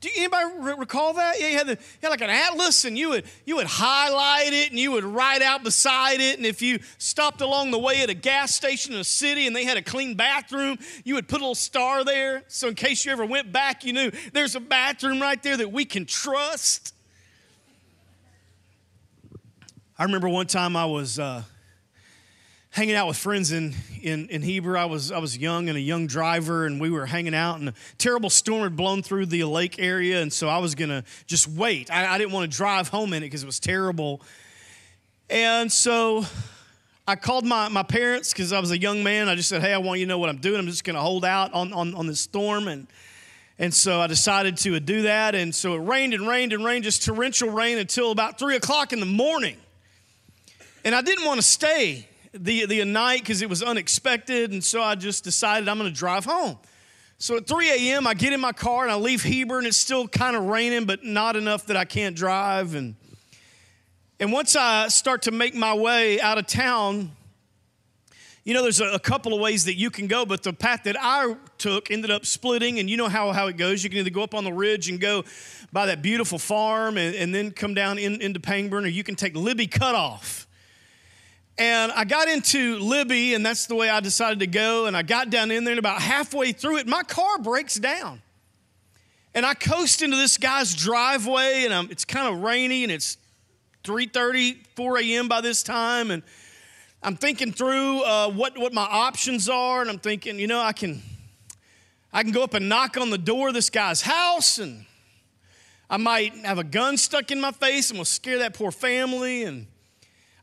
Do 0.00 0.08
anybody 0.16 0.46
recall 0.78 1.14
that? 1.14 1.40
Yeah, 1.40 1.48
you 1.48 1.56
had, 1.56 1.66
the, 1.66 1.72
you 1.72 1.78
had 2.02 2.10
like 2.10 2.20
an 2.20 2.30
atlas, 2.30 2.84
and 2.84 2.96
you 2.96 3.08
would 3.08 3.24
you 3.44 3.56
would 3.56 3.66
highlight 3.66 4.52
it, 4.52 4.70
and 4.70 4.78
you 4.78 4.92
would 4.92 5.02
write 5.02 5.42
out 5.42 5.64
beside 5.64 6.20
it. 6.20 6.36
And 6.36 6.46
if 6.46 6.62
you 6.62 6.78
stopped 6.98 7.40
along 7.40 7.72
the 7.72 7.80
way 7.80 8.02
at 8.02 8.08
a 8.08 8.14
gas 8.14 8.54
station 8.54 8.94
in 8.94 9.00
a 9.00 9.04
city, 9.04 9.48
and 9.48 9.56
they 9.56 9.64
had 9.64 9.76
a 9.76 9.82
clean 9.82 10.14
bathroom, 10.14 10.78
you 11.02 11.16
would 11.16 11.26
put 11.26 11.40
a 11.40 11.42
little 11.42 11.56
star 11.56 12.04
there, 12.04 12.44
so 12.46 12.68
in 12.68 12.76
case 12.76 13.04
you 13.04 13.10
ever 13.10 13.26
went 13.26 13.50
back, 13.50 13.84
you 13.84 13.92
knew 13.92 14.12
there's 14.32 14.54
a 14.54 14.60
bathroom 14.60 15.20
right 15.20 15.42
there 15.42 15.56
that 15.56 15.72
we 15.72 15.84
can 15.84 16.06
trust. 16.06 16.94
I 19.98 20.04
remember 20.04 20.28
one 20.28 20.46
time 20.46 20.76
I 20.76 20.86
was. 20.86 21.18
Uh, 21.18 21.42
hanging 22.78 22.94
out 22.94 23.08
with 23.08 23.16
friends 23.16 23.50
in, 23.50 23.74
in, 24.02 24.28
in 24.28 24.40
Heber. 24.40 24.78
I 24.78 24.84
was, 24.84 25.10
I 25.10 25.18
was 25.18 25.36
young 25.36 25.68
and 25.68 25.76
a 25.76 25.80
young 25.80 26.06
driver, 26.06 26.64
and 26.64 26.80
we 26.80 26.90
were 26.90 27.06
hanging 27.06 27.34
out, 27.34 27.58
and 27.58 27.70
a 27.70 27.74
terrible 27.98 28.30
storm 28.30 28.62
had 28.62 28.76
blown 28.76 29.02
through 29.02 29.26
the 29.26 29.42
lake 29.42 29.80
area, 29.80 30.22
and 30.22 30.32
so 30.32 30.48
I 30.48 30.58
was 30.58 30.76
going 30.76 30.90
to 30.90 31.02
just 31.26 31.48
wait. 31.48 31.90
I, 31.90 32.14
I 32.14 32.18
didn't 32.18 32.32
want 32.32 32.48
to 32.48 32.56
drive 32.56 32.86
home 32.86 33.12
in 33.14 33.24
it 33.24 33.26
because 33.26 33.42
it 33.42 33.46
was 33.46 33.58
terrible. 33.58 34.22
And 35.28 35.72
so 35.72 36.24
I 37.08 37.16
called 37.16 37.44
my, 37.44 37.68
my 37.68 37.82
parents 37.82 38.32
because 38.32 38.52
I 38.52 38.60
was 38.60 38.70
a 38.70 38.78
young 38.78 39.02
man. 39.02 39.28
I 39.28 39.34
just 39.34 39.48
said, 39.48 39.60
hey, 39.60 39.74
I 39.74 39.78
want 39.78 39.98
you 39.98 40.06
to 40.06 40.08
know 40.08 40.18
what 40.18 40.28
I'm 40.28 40.38
doing. 40.38 40.60
I'm 40.60 40.66
just 40.66 40.84
going 40.84 40.94
to 40.94 41.02
hold 41.02 41.24
out 41.24 41.52
on, 41.54 41.72
on, 41.72 41.96
on 41.96 42.06
this 42.06 42.20
storm. 42.20 42.68
And, 42.68 42.86
and 43.58 43.74
so 43.74 44.00
I 44.00 44.06
decided 44.06 44.56
to 44.58 44.78
do 44.78 45.02
that. 45.02 45.34
And 45.34 45.52
so 45.52 45.74
it 45.74 45.78
rained 45.78 46.14
and 46.14 46.28
rained 46.28 46.52
and 46.52 46.64
rained, 46.64 46.84
just 46.84 47.04
torrential 47.04 47.50
rain 47.50 47.76
until 47.76 48.12
about 48.12 48.38
3 48.38 48.54
o'clock 48.54 48.92
in 48.92 49.00
the 49.00 49.06
morning. 49.06 49.56
And 50.84 50.94
I 50.94 51.02
didn't 51.02 51.24
want 51.24 51.40
to 51.40 51.46
stay 51.46 52.07
the, 52.32 52.66
the 52.66 52.84
night 52.84 53.20
because 53.20 53.42
it 53.42 53.48
was 53.48 53.62
unexpected. 53.62 54.52
And 54.52 54.62
so 54.62 54.82
I 54.82 54.94
just 54.94 55.24
decided 55.24 55.68
I'm 55.68 55.78
going 55.78 55.92
to 55.92 55.96
drive 55.96 56.24
home. 56.24 56.58
So 57.18 57.36
at 57.36 57.48
3 57.48 57.70
a.m., 57.90 58.06
I 58.06 58.14
get 58.14 58.32
in 58.32 58.40
my 58.40 58.52
car 58.52 58.84
and 58.84 58.92
I 58.92 58.96
leave 58.96 59.24
Heber, 59.24 59.58
and 59.58 59.66
it's 59.66 59.76
still 59.76 60.06
kind 60.06 60.36
of 60.36 60.44
raining, 60.44 60.84
but 60.84 61.04
not 61.04 61.34
enough 61.34 61.66
that 61.66 61.76
I 61.76 61.84
can't 61.84 62.14
drive. 62.14 62.76
And, 62.76 62.94
and 64.20 64.32
once 64.32 64.54
I 64.54 64.86
start 64.88 65.22
to 65.22 65.32
make 65.32 65.54
my 65.54 65.74
way 65.74 66.20
out 66.20 66.38
of 66.38 66.46
town, 66.46 67.10
you 68.44 68.54
know, 68.54 68.62
there's 68.62 68.80
a, 68.80 68.86
a, 68.92 68.98
couple 68.98 69.34
of 69.34 69.40
ways 69.40 69.66
that 69.66 69.74
you 69.74 69.90
can 69.90 70.06
go, 70.06 70.24
but 70.24 70.42
the 70.42 70.54
path 70.54 70.84
that 70.84 70.96
I 70.98 71.36
took 71.58 71.90
ended 71.90 72.10
up 72.10 72.24
splitting, 72.24 72.78
and 72.78 72.88
you 72.88 72.96
know 72.96 73.08
how, 73.08 73.32
how 73.32 73.48
it 73.48 73.58
goes. 73.58 73.84
You 73.84 73.90
can 73.90 73.98
either 73.98 74.08
go 74.10 74.22
up 74.22 74.34
on 74.34 74.44
the 74.44 74.52
ridge 74.52 74.88
and 74.88 74.98
go 74.98 75.24
by 75.70 75.86
that 75.86 76.00
beautiful 76.00 76.38
farm 76.38 76.96
and, 76.96 77.14
and 77.14 77.34
then 77.34 77.50
come 77.50 77.74
down 77.74 77.98
in, 77.98 78.22
into 78.22 78.40
Pangburn, 78.40 78.84
or 78.84 78.88
you 78.88 79.04
can 79.04 79.16
take 79.16 79.36
Libby 79.36 79.66
Cutoff. 79.66 80.47
And 81.58 81.90
I 81.90 82.04
got 82.04 82.28
into 82.28 82.78
Libby, 82.78 83.34
and 83.34 83.44
that's 83.44 83.66
the 83.66 83.74
way 83.74 83.90
I 83.90 83.98
decided 83.98 84.38
to 84.40 84.46
go. 84.46 84.86
And 84.86 84.96
I 84.96 85.02
got 85.02 85.28
down 85.28 85.50
in 85.50 85.64
there, 85.64 85.72
and 85.72 85.78
about 85.78 86.00
halfway 86.00 86.52
through 86.52 86.78
it, 86.78 86.86
my 86.86 87.02
car 87.02 87.38
breaks 87.38 87.74
down. 87.74 88.22
And 89.34 89.44
I 89.44 89.54
coast 89.54 90.00
into 90.00 90.16
this 90.16 90.38
guy's 90.38 90.74
driveway, 90.74 91.64
and 91.64 91.74
I'm, 91.74 91.90
it's 91.90 92.04
kind 92.04 92.32
of 92.32 92.42
rainy, 92.42 92.84
and 92.84 92.92
it's 92.92 93.18
3:30, 93.84 94.56
4 94.76 94.98
a.m. 94.98 95.28
by 95.28 95.40
this 95.40 95.62
time, 95.62 96.10
and 96.10 96.22
I'm 97.02 97.16
thinking 97.16 97.52
through 97.52 98.02
uh, 98.02 98.30
what 98.30 98.56
what 98.56 98.72
my 98.72 98.86
options 98.88 99.48
are, 99.48 99.80
and 99.80 99.90
I'm 99.90 99.98
thinking, 99.98 100.38
you 100.38 100.46
know, 100.46 100.60
I 100.60 100.72
can 100.72 101.02
I 102.12 102.22
can 102.22 102.32
go 102.32 102.42
up 102.42 102.54
and 102.54 102.68
knock 102.68 102.96
on 102.96 103.10
the 103.10 103.18
door 103.18 103.48
of 103.48 103.54
this 103.54 103.70
guy's 103.70 104.00
house, 104.02 104.58
and 104.58 104.84
I 105.90 105.96
might 105.96 106.34
have 106.44 106.58
a 106.58 106.64
gun 106.64 106.96
stuck 106.96 107.30
in 107.30 107.40
my 107.40 107.52
face, 107.52 107.90
and 107.90 107.98
we'll 107.98 108.04
scare 108.04 108.38
that 108.38 108.54
poor 108.54 108.70
family, 108.70 109.42
and 109.44 109.66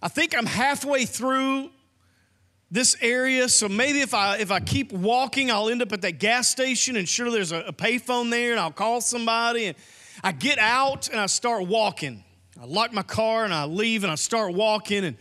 I 0.02 0.08
think 0.08 0.36
I'm 0.36 0.46
halfway 0.46 1.06
through 1.06 1.72
this 2.72 2.98
area, 3.02 3.48
so 3.48 3.70
maybe 3.70 4.02
if 4.02 4.14
I 4.14 4.38
if 4.38 4.52
I 4.52 4.60
keep 4.60 4.92
walking, 4.92 5.52
I'll 5.52 5.70
end 5.70 5.82
up 5.82 5.92
at 5.94 6.02
that 6.02 6.20
gas 6.20 6.50
station, 6.50 6.96
and 6.96 7.08
sure 7.08 7.32
there's 7.32 7.52
a, 7.52 7.62
a 7.62 7.74
payphone 7.74 8.30
there, 8.30 8.52
and 8.52 8.60
I'll 8.60 8.72
call 8.72 9.02
somebody. 9.02 9.68
And 9.68 9.78
I 10.24 10.32
get 10.32 10.60
out 10.60 11.10
and 11.10 11.20
I 11.20 11.28
start 11.28 11.68
walking. 11.68 12.24
I 12.60 12.66
lock 12.66 12.94
my 12.94 13.04
car 13.04 13.44
and 13.44 13.54
I 13.54 13.66
leave 13.66 14.04
and 14.04 14.12
I 14.12 14.16
start 14.16 14.54
walking 14.54 15.04
and 15.04 15.18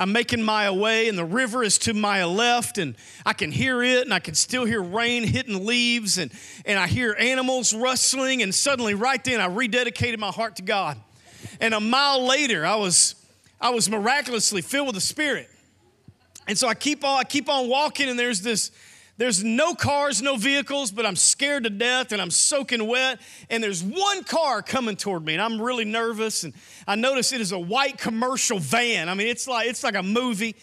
I'm 0.00 0.12
making 0.12 0.42
my 0.42 0.70
way, 0.70 1.08
and 1.08 1.18
the 1.18 1.24
river 1.24 1.64
is 1.64 1.76
to 1.78 1.94
my 1.94 2.24
left, 2.24 2.78
and 2.78 2.94
I 3.26 3.32
can 3.32 3.50
hear 3.50 3.82
it, 3.82 4.02
and 4.02 4.14
I 4.14 4.20
can 4.20 4.34
still 4.34 4.64
hear 4.64 4.80
rain 4.80 5.24
hitting 5.24 5.66
leaves, 5.66 6.18
and, 6.18 6.30
and 6.64 6.78
I 6.78 6.86
hear 6.86 7.16
animals 7.18 7.74
rustling, 7.74 8.40
and 8.42 8.54
suddenly, 8.54 8.94
right 8.94 9.22
then, 9.24 9.40
I 9.40 9.48
rededicated 9.48 10.18
my 10.18 10.30
heart 10.30 10.54
to 10.56 10.62
God. 10.62 10.98
And 11.60 11.74
a 11.74 11.80
mile 11.80 12.24
later, 12.24 12.64
I 12.64 12.76
was 12.76 13.16
I 13.60 13.70
was 13.70 13.90
miraculously 13.90 14.62
filled 14.62 14.86
with 14.86 14.94
the 14.94 15.00
Spirit. 15.00 15.48
And 16.46 16.56
so 16.56 16.68
I 16.68 16.74
keep 16.74 17.04
on, 17.04 17.18
I 17.18 17.24
keep 17.24 17.48
on 17.48 17.68
walking, 17.68 18.08
and 18.08 18.18
there's 18.18 18.40
this, 18.40 18.70
there's 19.18 19.42
no 19.42 19.74
cars, 19.74 20.22
no 20.22 20.36
vehicles, 20.36 20.90
but 20.90 21.04
I'm 21.04 21.16
scared 21.16 21.64
to 21.64 21.70
death 21.70 22.12
and 22.12 22.22
I'm 22.22 22.30
soaking 22.30 22.86
wet. 22.86 23.20
And 23.50 23.62
there's 23.62 23.82
one 23.82 24.24
car 24.24 24.62
coming 24.62 24.96
toward 24.96 25.24
me, 25.24 25.34
and 25.34 25.42
I'm 25.42 25.60
really 25.60 25.84
nervous. 25.84 26.44
And 26.44 26.54
I 26.86 26.94
notice 26.94 27.32
it 27.32 27.40
is 27.40 27.52
a 27.52 27.58
white 27.58 27.98
commercial 27.98 28.58
van. 28.58 29.08
I 29.08 29.14
mean, 29.14 29.26
it's 29.26 29.48
like 29.48 29.68
it's 29.68 29.82
like 29.82 29.96
a 29.96 30.02
movie 30.02 30.56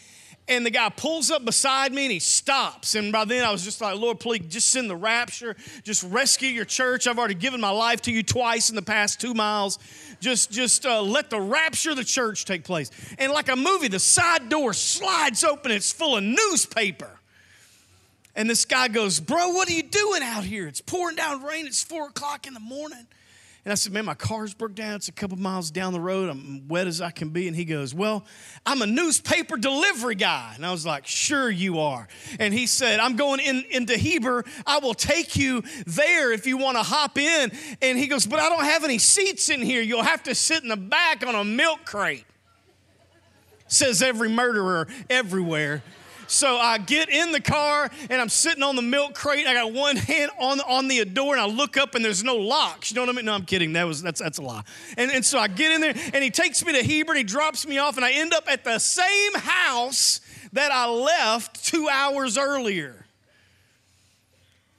and 0.47 0.65
the 0.65 0.69
guy 0.69 0.89
pulls 0.89 1.31
up 1.31 1.43
beside 1.43 1.91
me 1.91 2.03
and 2.03 2.11
he 2.11 2.19
stops. 2.19 2.95
And 2.95 3.11
by 3.11 3.25
then 3.25 3.43
I 3.43 3.51
was 3.51 3.63
just 3.63 3.81
like, 3.81 3.97
Lord, 3.97 4.19
please 4.19 4.43
just 4.47 4.69
send 4.69 4.89
the 4.89 4.95
rapture, 4.95 5.55
just 5.83 6.03
rescue 6.03 6.49
your 6.49 6.65
church. 6.65 7.07
I've 7.07 7.17
already 7.17 7.33
given 7.33 7.59
my 7.59 7.71
life 7.71 8.01
to 8.03 8.11
you 8.11 8.21
twice 8.21 8.69
in 8.69 8.75
the 8.75 8.81
past 8.81 9.19
two 9.19 9.33
miles. 9.33 9.79
Just, 10.19 10.51
just 10.51 10.85
uh, 10.85 11.01
let 11.01 11.29
the 11.29 11.39
rapture 11.39 11.91
of 11.91 11.97
the 11.97 12.03
church 12.03 12.45
take 12.45 12.63
place. 12.63 12.91
And 13.17 13.31
like 13.31 13.49
a 13.49 13.55
movie, 13.55 13.87
the 13.87 13.99
side 13.99 14.49
door 14.49 14.73
slides 14.73 15.43
open, 15.43 15.71
it's 15.71 15.91
full 15.91 16.17
of 16.17 16.23
newspaper. 16.23 17.09
And 18.35 18.49
this 18.49 18.65
guy 18.65 18.87
goes, 18.89 19.19
Bro, 19.19 19.49
what 19.49 19.69
are 19.69 19.73
you 19.73 19.83
doing 19.83 20.21
out 20.21 20.43
here? 20.43 20.67
It's 20.67 20.81
pouring 20.81 21.15
down 21.15 21.41
rain, 21.41 21.65
it's 21.65 21.83
four 21.83 22.07
o'clock 22.07 22.45
in 22.45 22.53
the 22.53 22.59
morning. 22.59 23.07
And 23.65 23.71
I 23.71 23.75
said, 23.75 23.93
Man, 23.93 24.05
my 24.05 24.13
car's 24.13 24.53
broke 24.53 24.75
down. 24.75 24.95
It's 24.95 25.07
a 25.07 25.11
couple 25.11 25.37
miles 25.37 25.71
down 25.71 25.91
the 25.91 25.99
road. 25.99 26.29
I'm 26.29 26.67
wet 26.67 26.85
as 26.85 27.01
I 27.01 27.09
can 27.09 27.29
be. 27.29 27.47
And 27.47 27.55
he 27.55 27.65
goes, 27.65 27.95
Well, 27.95 28.23
I'm 28.63 28.83
a 28.83 28.85
newspaper 28.85 29.57
delivery 29.57 30.13
guy. 30.13 30.53
And 30.55 30.63
I 30.63 30.71
was 30.71 30.85
like, 30.85 31.07
Sure, 31.07 31.49
you 31.49 31.79
are. 31.79 32.07
And 32.39 32.53
he 32.53 32.67
said, 32.67 32.99
I'm 32.99 33.15
going 33.15 33.39
in, 33.39 33.65
into 33.71 33.97
Heber. 33.97 34.45
I 34.67 34.77
will 34.77 34.93
take 34.93 35.35
you 35.35 35.63
there 35.87 36.31
if 36.31 36.45
you 36.45 36.57
want 36.57 36.77
to 36.77 36.83
hop 36.83 37.17
in. 37.17 37.51
And 37.81 37.97
he 37.97 38.05
goes, 38.05 38.27
But 38.27 38.39
I 38.39 38.49
don't 38.49 38.65
have 38.65 38.83
any 38.83 38.99
seats 38.99 39.49
in 39.49 39.63
here. 39.63 39.81
You'll 39.81 40.03
have 40.03 40.21
to 40.23 40.35
sit 40.35 40.61
in 40.61 40.69
the 40.69 40.77
back 40.77 41.25
on 41.25 41.33
a 41.33 41.43
milk 41.43 41.85
crate. 41.85 42.25
Says 43.67 44.03
every 44.03 44.29
murderer 44.29 44.87
everywhere. 45.09 45.81
So 46.27 46.57
I 46.57 46.77
get 46.77 47.09
in 47.09 47.31
the 47.31 47.41
car 47.41 47.89
and 48.09 48.21
I'm 48.21 48.29
sitting 48.29 48.63
on 48.63 48.75
the 48.75 48.81
milk 48.81 49.13
crate. 49.13 49.47
I 49.47 49.53
got 49.53 49.73
one 49.73 49.95
hand 49.95 50.31
on, 50.39 50.59
on 50.61 50.87
the 50.87 51.03
door 51.05 51.33
and 51.33 51.41
I 51.41 51.45
look 51.45 51.77
up 51.77 51.95
and 51.95 52.03
there's 52.03 52.23
no 52.23 52.35
locks. 52.35 52.91
You 52.91 52.95
know 52.95 53.01
what 53.01 53.09
I 53.09 53.13
mean? 53.13 53.25
No, 53.25 53.33
I'm 53.33 53.45
kidding. 53.45 53.73
That 53.73 53.85
was 53.85 54.01
that's 54.01 54.21
that's 54.21 54.37
a 54.37 54.41
lie. 54.41 54.63
And, 54.97 55.11
and 55.11 55.25
so 55.25 55.39
I 55.39 55.47
get 55.47 55.71
in 55.71 55.81
there 55.81 55.93
and 56.13 56.23
he 56.23 56.31
takes 56.31 56.65
me 56.65 56.73
to 56.73 56.83
Heber 56.83 57.13
he 57.13 57.23
drops 57.23 57.67
me 57.67 57.77
off 57.77 57.97
and 57.97 58.05
I 58.05 58.11
end 58.11 58.33
up 58.33 58.45
at 58.47 58.63
the 58.63 58.79
same 58.79 59.33
house 59.35 60.21
that 60.53 60.71
I 60.71 60.87
left 60.87 61.65
two 61.65 61.87
hours 61.89 62.37
earlier. 62.37 63.05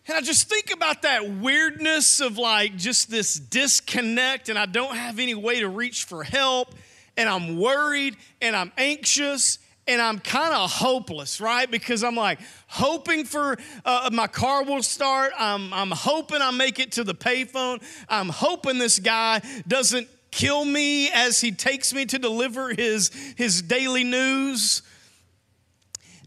And 0.09 0.17
I 0.17 0.21
just 0.21 0.49
think 0.49 0.73
about 0.73 1.03
that 1.03 1.29
weirdness 1.29 2.21
of 2.21 2.39
like 2.39 2.77
just 2.77 3.11
this 3.11 3.35
disconnect, 3.35 4.49
and 4.49 4.59
I 4.59 4.67
don't 4.67 4.95
have 4.95 5.19
any 5.19 5.35
way 5.35 5.61
to 5.61 5.69
reach 5.69 6.05
for 6.05 6.23
help, 6.23 6.75
and 7.17 7.29
I'm 7.29 7.59
worried 7.59 8.17
and 8.41 8.55
I'm 8.55 8.73
anxious 8.79 9.59
and 9.89 10.03
I'm 10.03 10.19
kind 10.19 10.53
of 10.53 10.71
hopeless, 10.71 11.41
right? 11.41 11.71
Because 11.71 12.03
I'm 12.03 12.17
like 12.17 12.41
hoping 12.67 13.25
for 13.25 13.57
uh, 13.85 14.11
my 14.13 14.27
car 14.27 14.65
will 14.65 14.83
start. 14.83 15.33
I'm, 15.39 15.73
I'm 15.73 15.91
hoping 15.91 16.43
I 16.43 16.51
make 16.51 16.79
it 16.79 16.93
to 16.93 17.05
the 17.05 17.15
payphone. 17.15 17.83
I'm 18.09 18.29
hoping 18.29 18.79
this 18.79 18.99
guy 18.99 19.43
doesn't 19.67 20.09
kill 20.31 20.65
me 20.65 21.11
as 21.11 21.41
he 21.41 21.53
takes 21.53 21.95
me 21.95 22.05
to 22.07 22.19
deliver 22.19 22.75
his, 22.75 23.11
his 23.37 23.63
daily 23.63 24.05
news. 24.05 24.83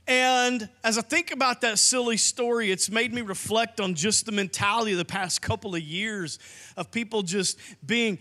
And 0.08 0.68
as 0.84 0.98
I 0.98 1.01
think 1.01 1.32
about 1.32 1.62
that 1.62 1.78
silly 1.78 2.18
story, 2.18 2.72
it's 2.72 2.89
made 2.89 3.13
me 3.13 3.22
reflect 3.22 3.80
on 3.80 3.94
just 3.94 4.25
the 4.25 4.32
mentality 4.32 4.94
of 4.94 4.98
the 4.98 5.06
past 5.06 5.42
couple 5.42 5.75
of 5.75 5.82
years 5.82 6.39
of 6.75 6.89
people 6.89 7.22
just 7.22 7.60
being 7.86 8.18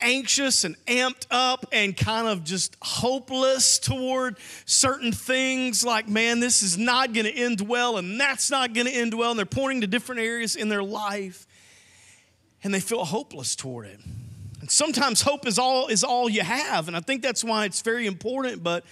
anxious 0.00 0.64
and 0.64 0.76
amped 0.86 1.26
up 1.30 1.66
and 1.72 1.96
kind 1.96 2.28
of 2.28 2.44
just 2.44 2.76
hopeless 2.82 3.78
toward 3.78 4.36
certain 4.64 5.12
things 5.12 5.84
like, 5.84 6.08
man, 6.08 6.40
this 6.40 6.62
is 6.62 6.78
not 6.78 7.12
going 7.12 7.26
to 7.26 7.32
end 7.32 7.60
well 7.60 7.96
and 7.96 8.20
that's 8.20 8.50
not 8.50 8.72
going 8.74 8.86
to 8.86 8.92
end 8.92 9.14
well. 9.14 9.30
And 9.30 9.38
they're 9.38 9.46
pointing 9.46 9.82
to 9.82 9.86
different 9.86 10.20
areas 10.20 10.56
in 10.56 10.68
their 10.68 10.82
life 10.82 11.46
and 12.62 12.72
they 12.72 12.80
feel 12.80 13.04
hopeless 13.04 13.56
toward 13.56 13.86
it. 13.86 14.00
And 14.60 14.70
sometimes 14.70 15.22
hope 15.22 15.46
is 15.46 15.58
all, 15.58 15.88
is 15.88 16.04
all 16.04 16.28
you 16.28 16.42
have. 16.42 16.88
And 16.88 16.96
I 16.96 17.00
think 17.00 17.22
that's 17.22 17.42
why 17.42 17.64
it's 17.64 17.82
very 17.82 18.06
important. 18.06 18.62
But 18.62 18.84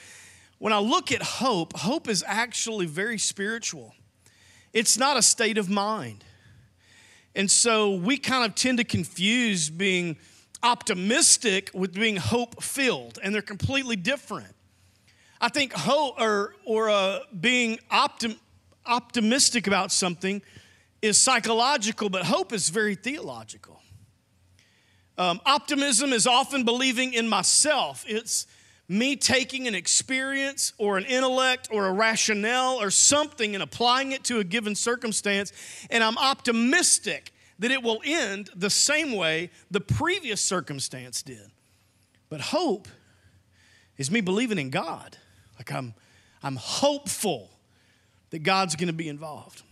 when 0.58 0.72
I 0.72 0.78
look 0.78 1.12
at 1.12 1.22
hope, 1.22 1.76
hope 1.76 2.08
is 2.08 2.24
actually 2.26 2.86
very 2.86 3.18
spiritual, 3.18 3.94
it's 4.72 4.98
not 4.98 5.16
a 5.16 5.22
state 5.22 5.58
of 5.58 5.68
mind. 5.68 6.24
And 7.34 7.50
so 7.50 7.94
we 7.94 8.18
kind 8.18 8.44
of 8.44 8.54
tend 8.56 8.78
to 8.78 8.84
confuse 8.84 9.70
being 9.70 10.16
optimistic 10.62 11.70
with 11.72 11.94
being 11.94 12.16
hope 12.16 12.62
filled, 12.62 13.18
and 13.22 13.34
they're 13.34 13.42
completely 13.42 13.96
different. 13.96 14.54
I 15.40 15.48
think 15.48 15.72
hope 15.72 16.20
or, 16.20 16.54
or 16.64 16.90
uh, 16.90 17.20
being 17.40 17.78
optim, 17.90 18.36
optimistic 18.86 19.66
about 19.66 19.92
something 19.92 20.42
is 21.00 21.18
psychological, 21.18 22.08
but 22.08 22.24
hope 22.24 22.52
is 22.52 22.70
very 22.70 22.96
theological. 22.96 23.80
Um, 25.16 25.40
optimism 25.46 26.12
is 26.12 26.26
often 26.26 26.64
believing 26.64 27.12
in 27.12 27.28
myself. 27.28 28.04
It's 28.06 28.46
me 28.88 29.16
taking 29.16 29.68
an 29.68 29.74
experience 29.74 30.72
or 30.78 30.96
an 30.96 31.04
intellect 31.04 31.68
or 31.70 31.86
a 31.86 31.92
rationale 31.92 32.80
or 32.80 32.90
something 32.90 33.54
and 33.54 33.62
applying 33.62 34.12
it 34.12 34.24
to 34.24 34.38
a 34.38 34.44
given 34.44 34.74
circumstance, 34.74 35.52
and 35.90 36.02
I'm 36.02 36.16
optimistic 36.18 37.32
that 37.58 37.70
it 37.70 37.82
will 37.82 38.00
end 38.04 38.50
the 38.54 38.70
same 38.70 39.12
way 39.12 39.50
the 39.70 39.80
previous 39.80 40.40
circumstance 40.40 41.22
did. 41.22 41.50
But 42.28 42.40
hope 42.40 42.88
is 43.96 44.10
me 44.10 44.20
believing 44.20 44.58
in 44.58 44.70
God. 44.70 45.16
Like 45.58 45.72
I'm, 45.72 45.94
I'm 46.42 46.56
hopeful 46.56 47.50
that 48.30 48.40
God's 48.40 48.76
going 48.76 48.88
to 48.88 48.92
be 48.92 49.08
involved. 49.08 49.62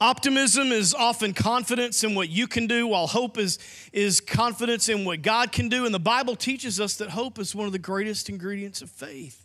Optimism 0.00 0.72
is 0.72 0.94
often 0.94 1.34
confidence 1.34 2.02
in 2.02 2.14
what 2.14 2.30
you 2.30 2.46
can 2.46 2.66
do, 2.66 2.86
while 2.86 3.06
hope 3.06 3.36
is, 3.36 3.58
is 3.92 4.18
confidence 4.20 4.88
in 4.88 5.04
what 5.04 5.20
God 5.20 5.52
can 5.52 5.68
do. 5.68 5.84
And 5.84 5.94
the 5.94 5.98
Bible 5.98 6.36
teaches 6.36 6.80
us 6.80 6.96
that 6.96 7.10
hope 7.10 7.38
is 7.38 7.54
one 7.54 7.66
of 7.66 7.72
the 7.72 7.78
greatest 7.78 8.30
ingredients 8.30 8.80
of 8.80 8.90
faith. 8.90 9.44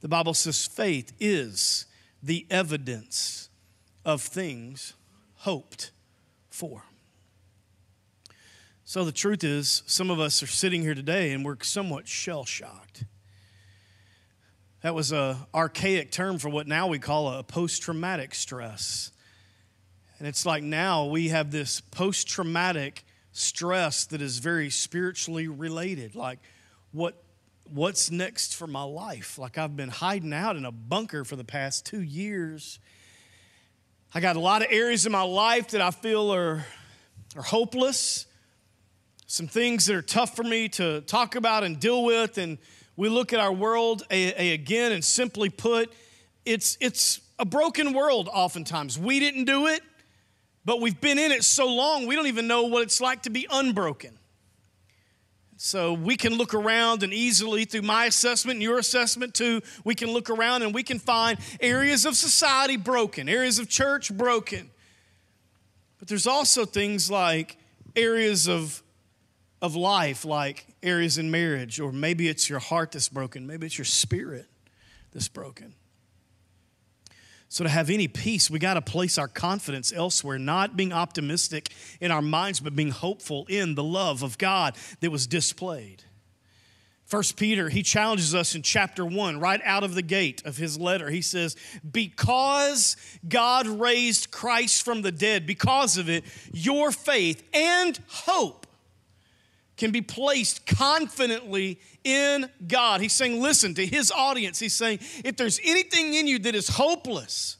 The 0.00 0.08
Bible 0.08 0.34
says 0.34 0.66
faith 0.66 1.12
is 1.18 1.86
the 2.22 2.46
evidence 2.48 3.48
of 4.04 4.22
things 4.22 4.94
hoped 5.38 5.90
for. 6.58 6.82
So 8.84 9.04
the 9.04 9.12
truth 9.12 9.44
is, 9.44 9.82
some 9.86 10.10
of 10.10 10.18
us 10.18 10.42
are 10.42 10.48
sitting 10.48 10.82
here 10.82 10.94
today 10.94 11.32
and 11.32 11.44
we're 11.44 11.56
somewhat 11.62 12.08
shell 12.08 12.44
shocked. 12.44 13.04
That 14.80 14.94
was 14.94 15.12
a 15.12 15.46
archaic 15.54 16.10
term 16.10 16.38
for 16.38 16.48
what 16.48 16.66
now 16.66 16.88
we 16.88 16.98
call 16.98 17.32
a 17.32 17.42
post-traumatic 17.42 18.34
stress. 18.34 19.12
And 20.18 20.26
it's 20.26 20.44
like 20.44 20.62
now 20.62 21.06
we 21.06 21.28
have 21.28 21.50
this 21.50 21.80
post-traumatic 21.80 23.04
stress 23.30 24.06
that 24.06 24.20
is 24.20 24.38
very 24.38 24.70
spiritually 24.70 25.48
related. 25.48 26.16
Like 26.16 26.40
what 26.90 27.22
what's 27.72 28.10
next 28.10 28.56
for 28.56 28.66
my 28.66 28.82
life? 28.82 29.38
Like 29.38 29.58
I've 29.58 29.76
been 29.76 29.90
hiding 29.90 30.32
out 30.32 30.56
in 30.56 30.64
a 30.64 30.72
bunker 30.72 31.24
for 31.24 31.36
the 31.36 31.44
past 31.44 31.86
2 31.86 32.00
years. 32.00 32.80
I 34.14 34.20
got 34.20 34.36
a 34.36 34.40
lot 34.40 34.62
of 34.62 34.68
areas 34.70 35.04
in 35.04 35.12
my 35.12 35.22
life 35.22 35.68
that 35.68 35.82
I 35.82 35.90
feel 35.90 36.32
are 36.32 36.64
are 37.36 37.42
hopeless. 37.42 38.26
Some 39.26 39.46
things 39.46 39.84
that 39.86 39.96
are 39.96 40.02
tough 40.02 40.34
for 40.34 40.42
me 40.42 40.68
to 40.70 41.02
talk 41.02 41.36
about 41.36 41.62
and 41.62 41.78
deal 41.78 42.02
with 42.02 42.38
and 42.38 42.56
we 42.96 43.10
look 43.10 43.32
at 43.32 43.38
our 43.38 43.52
world 43.52 44.02
a, 44.10 44.32
a, 44.42 44.54
again 44.54 44.92
and 44.92 45.04
simply 45.04 45.50
put, 45.50 45.92
it's, 46.44 46.78
it's 46.80 47.20
a 47.38 47.44
broken 47.44 47.92
world 47.92 48.28
oftentimes. 48.32 48.98
We 48.98 49.20
didn't 49.20 49.44
do 49.44 49.66
it, 49.66 49.82
but 50.64 50.80
we've 50.80 51.00
been 51.00 51.18
in 51.18 51.30
it 51.30 51.44
so 51.44 51.68
long, 51.68 52.06
we 52.06 52.16
don't 52.16 52.26
even 52.26 52.48
know 52.48 52.64
what 52.64 52.82
it's 52.82 53.00
like 53.00 53.22
to 53.22 53.30
be 53.30 53.46
unbroken. 53.50 54.18
So 55.60 55.92
we 55.92 56.16
can 56.16 56.34
look 56.34 56.54
around 56.54 57.02
and 57.02 57.12
easily, 57.12 57.64
through 57.64 57.82
my 57.82 58.06
assessment 58.06 58.56
and 58.56 58.62
your 58.62 58.78
assessment 58.78 59.34
too, 59.34 59.60
we 59.82 59.96
can 59.96 60.12
look 60.12 60.30
around 60.30 60.62
and 60.62 60.72
we 60.72 60.84
can 60.84 61.00
find 61.00 61.36
areas 61.60 62.06
of 62.06 62.14
society 62.16 62.76
broken, 62.76 63.28
areas 63.28 63.58
of 63.58 63.68
church 63.68 64.16
broken. 64.16 64.70
But 65.98 66.06
there's 66.06 66.28
also 66.28 66.64
things 66.64 67.10
like 67.10 67.58
areas 67.96 68.48
of 68.48 68.82
of 69.60 69.74
life, 69.74 70.24
like 70.24 70.64
areas 70.84 71.18
in 71.18 71.32
marriage, 71.32 71.80
or 71.80 71.90
maybe 71.90 72.28
it's 72.28 72.48
your 72.48 72.60
heart 72.60 72.92
that's 72.92 73.08
broken, 73.08 73.44
maybe 73.44 73.66
it's 73.66 73.76
your 73.76 73.84
spirit 73.84 74.46
that's 75.12 75.26
broken. 75.26 75.74
So, 77.50 77.64
to 77.64 77.70
have 77.70 77.88
any 77.88 78.08
peace, 78.08 78.50
we 78.50 78.58
got 78.58 78.74
to 78.74 78.82
place 78.82 79.16
our 79.16 79.28
confidence 79.28 79.90
elsewhere, 79.92 80.38
not 80.38 80.76
being 80.76 80.92
optimistic 80.92 81.70
in 81.98 82.10
our 82.10 82.20
minds, 82.20 82.60
but 82.60 82.76
being 82.76 82.90
hopeful 82.90 83.46
in 83.48 83.74
the 83.74 83.82
love 83.82 84.22
of 84.22 84.36
God 84.36 84.76
that 85.00 85.10
was 85.10 85.26
displayed. 85.26 86.04
First 87.08 87.38
Peter, 87.38 87.70
he 87.70 87.82
challenges 87.82 88.34
us 88.34 88.54
in 88.54 88.60
chapter 88.60 89.02
one, 89.02 89.40
right 89.40 89.62
out 89.64 89.82
of 89.82 89.94
the 89.94 90.02
gate 90.02 90.42
of 90.44 90.58
his 90.58 90.78
letter. 90.78 91.08
He 91.08 91.22
says, 91.22 91.56
Because 91.90 92.96
God 93.26 93.66
raised 93.66 94.30
Christ 94.30 94.84
from 94.84 95.00
the 95.00 95.10
dead, 95.10 95.46
because 95.46 95.96
of 95.96 96.10
it, 96.10 96.24
your 96.52 96.92
faith 96.92 97.42
and 97.54 97.98
hope 98.08 98.66
can 99.78 99.92
be 99.92 100.02
placed 100.02 100.66
confidently 100.66 101.80
in 102.04 102.50
God. 102.66 103.00
He's 103.00 103.14
saying, 103.14 103.40
listen 103.40 103.74
to 103.74 103.86
his 103.86 104.10
audience. 104.10 104.58
He's 104.58 104.74
saying, 104.74 104.98
if 105.24 105.36
there's 105.36 105.60
anything 105.64 106.14
in 106.14 106.26
you 106.26 106.38
that 106.40 106.54
is 106.54 106.68
hopeless, 106.68 107.56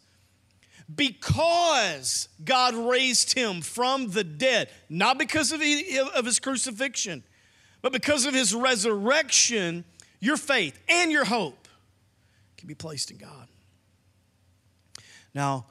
because 0.94 2.28
God 2.44 2.75
raised 2.75 3.34
him 3.34 3.60
from 3.60 4.10
the 4.10 4.25
dead, 4.25 4.68
not 4.88 5.18
because 5.18 5.52
of, 5.52 5.60
his 5.60 6.40
crucifixion, 6.40 7.22
but 7.82 7.92
because 7.92 8.26
of 8.26 8.34
his 8.34 8.54
resurrection, 8.54 9.84
your 10.20 10.37
faith 10.37 10.78
and 10.88 11.12
your 11.12 11.25
hope 11.25 11.68
can 12.56 12.66
be 12.66 12.75
placed 12.75 13.10
in 13.10 13.18
God. 13.18 13.48
Now, 15.34 15.66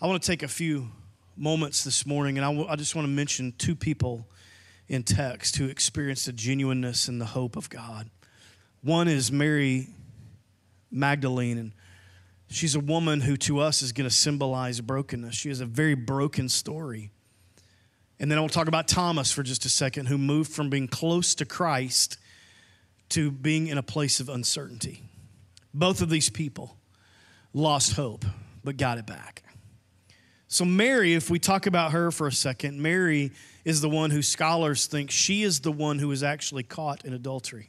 I 0.00 0.06
want 0.06 0.22
to 0.22 0.26
take 0.26 0.42
a 0.42 0.48
few 0.48 0.90
moments 1.36 1.84
this 1.84 2.04
morning, 2.04 2.36
and 2.36 2.68
I, 2.68 2.76
just 2.76 2.94
want 2.94 3.06
to 3.06 3.12
mention 3.12 3.54
two 3.56 3.74
people 3.74 4.26
in 4.88 5.02
text 5.02 5.56
who 5.56 5.66
experienced 5.66 6.26
the 6.26 6.32
genuineness 6.32 7.08
and 7.08 7.20
the 7.20 7.26
hope 7.26 7.56
of 7.56 7.68
God. 7.68 8.08
One 8.82 9.08
is 9.08 9.30
Mary 9.30 9.88
Magdalene, 10.90 11.58
and 11.58 11.72
she's 12.48 12.74
a 12.74 12.80
woman 12.80 13.20
who 13.20 13.36
to 13.38 13.58
us 13.58 13.82
is 13.82 13.92
going 13.92 14.08
to 14.08 14.14
symbolize 14.14 14.80
brokenness. 14.80 15.34
She 15.34 15.48
has 15.50 15.60
a 15.60 15.66
very 15.66 15.94
broken 15.94 16.48
story. 16.48 17.10
And 18.18 18.30
then 18.30 18.38
I'll 18.38 18.48
talk 18.48 18.68
about 18.68 18.88
Thomas 18.88 19.30
for 19.30 19.42
just 19.42 19.64
a 19.64 19.68
second, 19.68 20.06
who 20.06 20.18
moved 20.18 20.52
from 20.52 20.70
being 20.70 20.88
close 20.88 21.34
to 21.36 21.44
Christ 21.44 22.16
to 23.10 23.30
being 23.30 23.68
in 23.68 23.78
a 23.78 23.82
place 23.82 24.20
of 24.20 24.28
uncertainty. 24.28 25.02
Both 25.72 26.02
of 26.02 26.10
these 26.10 26.30
people 26.30 26.76
lost 27.52 27.92
hope, 27.92 28.24
but 28.64 28.76
got 28.76 28.98
it 28.98 29.06
back. 29.06 29.44
So, 30.48 30.64
Mary, 30.64 31.14
if 31.14 31.28
we 31.28 31.38
talk 31.38 31.66
about 31.66 31.92
her 31.92 32.10
for 32.10 32.26
a 32.26 32.32
second, 32.32 32.80
Mary 32.80 33.32
is 33.68 33.82
the 33.82 33.88
one 33.88 34.10
who 34.10 34.22
scholars 34.22 34.86
think 34.86 35.10
she 35.10 35.42
is 35.42 35.60
the 35.60 35.70
one 35.70 35.98
who 35.98 36.08
was 36.08 36.22
actually 36.22 36.62
caught 36.62 37.04
in 37.04 37.12
adultery. 37.12 37.68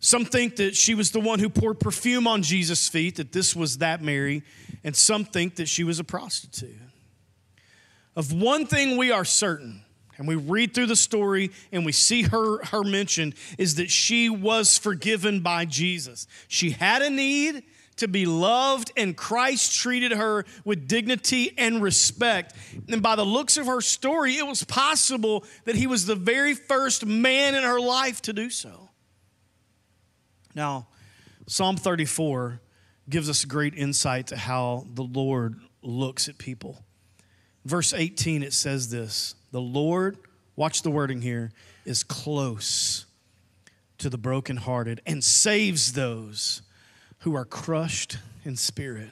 Some 0.00 0.26
think 0.26 0.56
that 0.56 0.76
she 0.76 0.94
was 0.94 1.12
the 1.12 1.18
one 1.18 1.38
who 1.38 1.48
poured 1.48 1.80
perfume 1.80 2.26
on 2.26 2.42
Jesus' 2.42 2.90
feet, 2.90 3.16
that 3.16 3.32
this 3.32 3.56
was 3.56 3.78
that 3.78 4.02
Mary, 4.02 4.42
and 4.84 4.94
some 4.94 5.24
think 5.24 5.56
that 5.56 5.66
she 5.66 5.82
was 5.82 5.98
a 5.98 6.04
prostitute. 6.04 6.76
Of 8.14 8.30
one 8.30 8.66
thing 8.66 8.98
we 8.98 9.10
are 9.10 9.24
certain, 9.24 9.82
and 10.18 10.28
we 10.28 10.34
read 10.34 10.74
through 10.74 10.86
the 10.86 10.96
story 10.96 11.50
and 11.72 11.86
we 11.86 11.92
see 11.92 12.20
her, 12.24 12.62
her 12.66 12.84
mentioned, 12.84 13.34
is 13.56 13.76
that 13.76 13.90
she 13.90 14.28
was 14.28 14.76
forgiven 14.76 15.40
by 15.40 15.64
Jesus. 15.64 16.26
She 16.48 16.72
had 16.72 17.00
a 17.00 17.08
need 17.08 17.62
to 17.98 18.08
be 18.08 18.26
loved, 18.26 18.92
and 18.96 19.16
Christ 19.16 19.74
treated 19.78 20.12
her 20.12 20.44
with 20.64 20.88
dignity 20.88 21.52
and 21.56 21.82
respect. 21.82 22.54
And 22.88 23.02
by 23.02 23.16
the 23.16 23.24
looks 23.24 23.56
of 23.56 23.66
her 23.66 23.80
story, 23.80 24.36
it 24.36 24.46
was 24.46 24.64
possible 24.64 25.44
that 25.64 25.76
he 25.76 25.86
was 25.86 26.06
the 26.06 26.14
very 26.14 26.54
first 26.54 27.06
man 27.06 27.54
in 27.54 27.62
her 27.62 27.80
life 27.80 28.22
to 28.22 28.32
do 28.32 28.50
so. 28.50 28.88
Now, 30.54 30.88
Psalm 31.46 31.76
34 31.76 32.60
gives 33.08 33.30
us 33.30 33.44
great 33.44 33.74
insight 33.74 34.28
to 34.28 34.36
how 34.36 34.86
the 34.94 35.02
Lord 35.02 35.60
looks 35.82 36.28
at 36.28 36.38
people. 36.38 36.84
Verse 37.64 37.92
18, 37.92 38.42
it 38.42 38.52
says 38.52 38.90
this 38.90 39.34
The 39.52 39.60
Lord, 39.60 40.18
watch 40.56 40.82
the 40.82 40.90
wording 40.90 41.22
here, 41.22 41.52
is 41.84 42.02
close 42.02 43.06
to 43.98 44.08
the 44.08 44.18
brokenhearted 44.18 45.00
and 45.06 45.22
saves 45.22 45.92
those 45.92 46.62
who 47.20 47.34
are 47.34 47.44
crushed 47.44 48.18
in 48.44 48.56
spirit. 48.56 49.10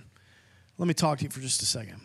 Let 0.79 0.88
me 0.88 0.95
talk 0.95 1.19
to 1.19 1.25
you 1.25 1.31
for 1.31 1.40
just 1.40 1.62
a 1.62 1.66
second. 1.66 2.01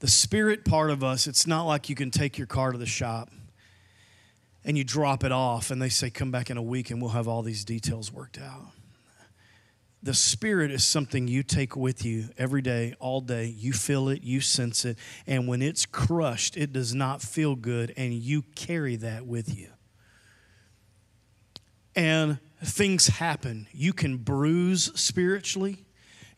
The 0.00 0.08
spirit 0.08 0.64
part 0.64 0.90
of 0.90 1.04
us, 1.04 1.26
it's 1.26 1.46
not 1.46 1.64
like 1.64 1.88
you 1.88 1.94
can 1.94 2.10
take 2.10 2.38
your 2.38 2.46
car 2.46 2.72
to 2.72 2.78
the 2.78 2.86
shop 2.86 3.30
and 4.64 4.76
you 4.76 4.84
drop 4.84 5.24
it 5.24 5.32
off 5.32 5.70
and 5.70 5.80
they 5.80 5.88
say, 5.88 6.10
come 6.10 6.30
back 6.30 6.50
in 6.50 6.56
a 6.56 6.62
week 6.62 6.90
and 6.90 7.00
we'll 7.00 7.12
have 7.12 7.28
all 7.28 7.42
these 7.42 7.64
details 7.64 8.12
worked 8.12 8.38
out. 8.38 8.72
The 10.04 10.14
spirit 10.14 10.72
is 10.72 10.82
something 10.82 11.28
you 11.28 11.44
take 11.44 11.76
with 11.76 12.04
you 12.04 12.30
every 12.36 12.62
day, 12.62 12.94
all 12.98 13.20
day. 13.20 13.44
You 13.46 13.72
feel 13.72 14.08
it, 14.08 14.24
you 14.24 14.40
sense 14.40 14.84
it, 14.84 14.98
and 15.28 15.46
when 15.46 15.62
it's 15.62 15.86
crushed, 15.86 16.56
it 16.56 16.72
does 16.72 16.92
not 16.92 17.22
feel 17.22 17.54
good, 17.54 17.94
and 17.96 18.12
you 18.12 18.42
carry 18.56 18.96
that 18.96 19.26
with 19.26 19.56
you. 19.56 19.68
And 21.94 22.40
things 22.62 23.08
happen. 23.08 23.66
You 23.72 23.92
can 23.92 24.18
bruise 24.18 24.90
spiritually. 24.94 25.84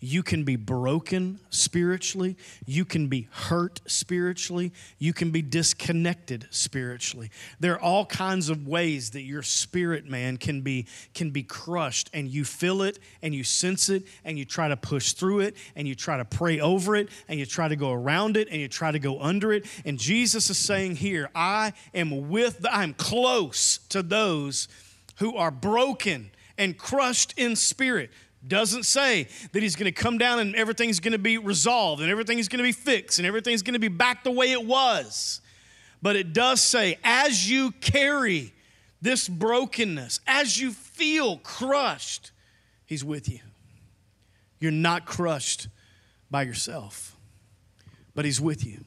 You 0.05 0.23
can 0.23 0.45
be 0.45 0.57
broken 0.57 1.41
spiritually. 1.49 2.37
You 2.67 2.85
can 2.85 3.09
be 3.09 3.27
hurt 3.31 3.81
spiritually. 3.87 4.71
You 4.99 5.15
can 5.15 5.31
be 5.31 5.41
disconnected 5.41 6.47
spiritually. 6.51 7.31
There 7.59 7.73
are 7.73 7.81
all 7.81 8.05
kinds 8.05 8.51
of 8.51 8.69
ways 8.69 9.11
that 9.11 9.23
your 9.23 9.43
spirit 9.43 10.05
man 10.05 10.37
can 10.37 10.61
be 10.61 10.87
can 11.15 11.31
be 11.31 11.43
crushed 11.43 12.11
and 12.13 12.29
you 12.29 12.45
feel 12.45 12.83
it 12.83 12.99
and 13.23 13.35
you 13.35 13.45
sense 13.45 13.89
it 13.89 14.03
and 14.27 14.39
you 14.39 14.45
try 14.45 14.69
to 14.69 14.77
push 14.77 15.15
through 15.15 15.41
it 15.41 15.57
and 15.75 15.89
you 15.89 15.95
try 15.95 16.19
to 16.19 16.25
pray 16.27 16.61
over 16.61 16.97
it 16.97 17.09
and 17.27 17.41
you 17.41 17.47
try 17.47 17.69
to 17.69 17.77
go 17.77 17.91
around 17.91 18.37
it 18.37 18.49
and 18.51 18.61
you 18.61 18.69
try 18.69 18.93
to 18.93 18.99
go 18.99 19.19
under 19.21 19.55
it. 19.55 19.65
And 19.87 19.99
Jesus 19.99 20.51
is 20.51 20.59
saying 20.59 20.97
here, 20.97 21.31
I 21.35 21.73
am 21.95 22.29
with 22.29 22.59
the, 22.59 22.75
I'm 22.75 22.93
close 22.93 23.79
to 23.89 24.03
those 24.03 24.69
who 25.17 25.37
are 25.37 25.51
broken 25.51 26.31
and 26.59 26.77
crushed 26.77 27.35
in 27.37 27.57
spirit. 27.57 28.11
Doesn't 28.47 28.85
say 28.85 29.29
that 29.53 29.63
he's 29.63 29.75
going 29.75 29.93
to 29.93 30.03
come 30.03 30.19
down 30.19 30.39
and 30.39 30.55
everything's 30.55 31.01
going 31.01 31.13
to 31.13 31.19
be 31.19 31.39
resolved 31.39 32.03
and 32.03 32.11
everything's 32.11 32.49
going 32.49 32.59
to 32.59 32.65
be 32.65 32.73
fixed 32.73 33.19
and 33.19 33.27
everything's 33.27 33.63
going 33.63 33.75
to 33.75 33.81
be 33.81 33.89
back 33.89 34.23
the 34.23 34.31
way 34.31 34.53
it 34.53 34.65
was. 34.65 35.41
But 36.03 36.17
it 36.17 36.35
does 36.35 36.61
say, 36.61 36.99
as 37.03 37.49
you 37.51 37.71
carry 37.73 38.53
this 39.01 39.29
brokenness, 39.29 40.21
as 40.27 40.61
you 40.61 40.73
feel 40.73 41.39
crushed, 41.39 42.33
he's 42.85 43.03
with 43.03 43.29
you. 43.29 43.41
You're 44.61 44.73
not 44.73 45.07
crushed 45.07 45.69
by 46.31 46.43
yourself, 46.43 47.17
but 48.15 48.25
he's 48.25 48.41
with 48.41 48.67
you. 48.67 48.85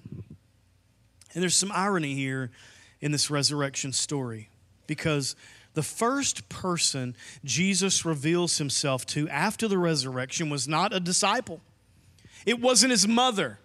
And 1.33 1.41
there's 1.41 1.55
some 1.55 1.71
irony 1.71 2.13
here 2.13 2.51
in 2.99 3.11
this 3.11 3.29
resurrection 3.29 3.93
story 3.93 4.49
because 4.87 5.35
the 5.77 5.83
first 5.83 6.49
person 6.49 7.15
Jesus 7.45 8.03
reveals 8.03 8.57
himself 8.57 9.05
to 9.05 9.29
after 9.29 9.67
the 9.67 9.77
resurrection 9.77 10.49
was 10.49 10.67
not 10.67 10.91
a 10.91 10.99
disciple, 10.99 11.61
it 12.47 12.59
wasn't 12.59 12.89
his 12.89 13.07
mother, 13.07 13.59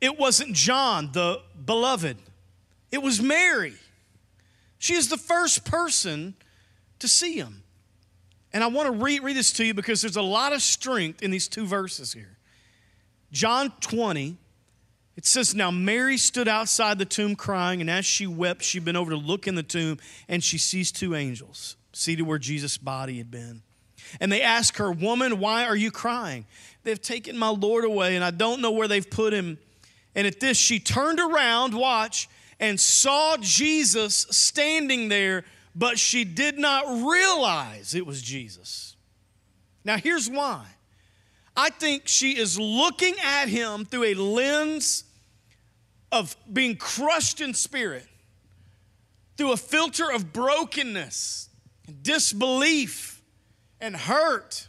it 0.00 0.18
wasn't 0.18 0.54
John, 0.54 1.10
the 1.12 1.40
beloved, 1.64 2.16
it 2.90 3.00
was 3.00 3.22
Mary. 3.22 3.74
She 4.78 4.94
is 4.94 5.08
the 5.08 5.16
first 5.16 5.64
person 5.64 6.34
to 6.98 7.06
see 7.06 7.36
him. 7.36 7.62
And 8.52 8.64
I 8.64 8.66
want 8.66 8.86
to 8.86 8.92
read, 8.92 9.22
read 9.22 9.36
this 9.36 9.52
to 9.52 9.64
you 9.64 9.72
because 9.72 10.02
there's 10.02 10.16
a 10.16 10.22
lot 10.22 10.52
of 10.52 10.62
strength 10.62 11.22
in 11.22 11.30
these 11.30 11.46
two 11.46 11.64
verses 11.64 12.12
here. 12.12 12.38
John 13.30 13.72
20, 13.78 14.36
it 15.20 15.26
says, 15.26 15.54
Now 15.54 15.70
Mary 15.70 16.16
stood 16.16 16.48
outside 16.48 16.98
the 16.98 17.04
tomb 17.04 17.36
crying, 17.36 17.82
and 17.82 17.90
as 17.90 18.06
she 18.06 18.26
wept, 18.26 18.62
she 18.62 18.78
bent 18.78 18.96
over 18.96 19.10
to 19.10 19.18
look 19.18 19.46
in 19.46 19.54
the 19.54 19.62
tomb, 19.62 19.98
and 20.30 20.42
she 20.42 20.56
sees 20.56 20.90
two 20.90 21.14
angels 21.14 21.76
seated 21.92 22.22
where 22.22 22.38
Jesus' 22.38 22.78
body 22.78 23.18
had 23.18 23.30
been. 23.30 23.60
And 24.18 24.32
they 24.32 24.40
ask 24.40 24.78
her, 24.78 24.90
Woman, 24.90 25.38
why 25.38 25.66
are 25.66 25.76
you 25.76 25.90
crying? 25.90 26.46
They've 26.84 26.98
taken 26.98 27.36
my 27.36 27.50
Lord 27.50 27.84
away, 27.84 28.16
and 28.16 28.24
I 28.24 28.30
don't 28.30 28.62
know 28.62 28.70
where 28.70 28.88
they've 28.88 29.10
put 29.10 29.34
him. 29.34 29.58
And 30.14 30.26
at 30.26 30.40
this, 30.40 30.56
she 30.56 30.80
turned 30.80 31.20
around, 31.20 31.74
watch, 31.74 32.26
and 32.58 32.80
saw 32.80 33.36
Jesus 33.36 34.26
standing 34.30 35.10
there 35.10 35.44
but 35.74 35.98
she 35.98 36.24
did 36.24 36.58
not 36.58 36.84
realize 37.06 37.94
it 37.94 38.06
was 38.06 38.20
Jesus. 38.22 38.96
Now, 39.84 39.98
here's 39.98 40.28
why. 40.28 40.66
I 41.56 41.70
think 41.70 42.08
she 42.08 42.38
is 42.38 42.58
looking 42.58 43.14
at 43.22 43.48
him 43.48 43.84
through 43.84 44.04
a 44.04 44.14
lens 44.14 45.04
of 46.12 46.36
being 46.52 46.76
crushed 46.76 47.40
in 47.40 47.54
spirit, 47.54 48.06
through 49.36 49.52
a 49.52 49.56
filter 49.56 50.10
of 50.10 50.32
brokenness, 50.32 51.48
and 51.86 52.02
disbelief, 52.02 53.22
and 53.80 53.96
hurt. 53.96 54.66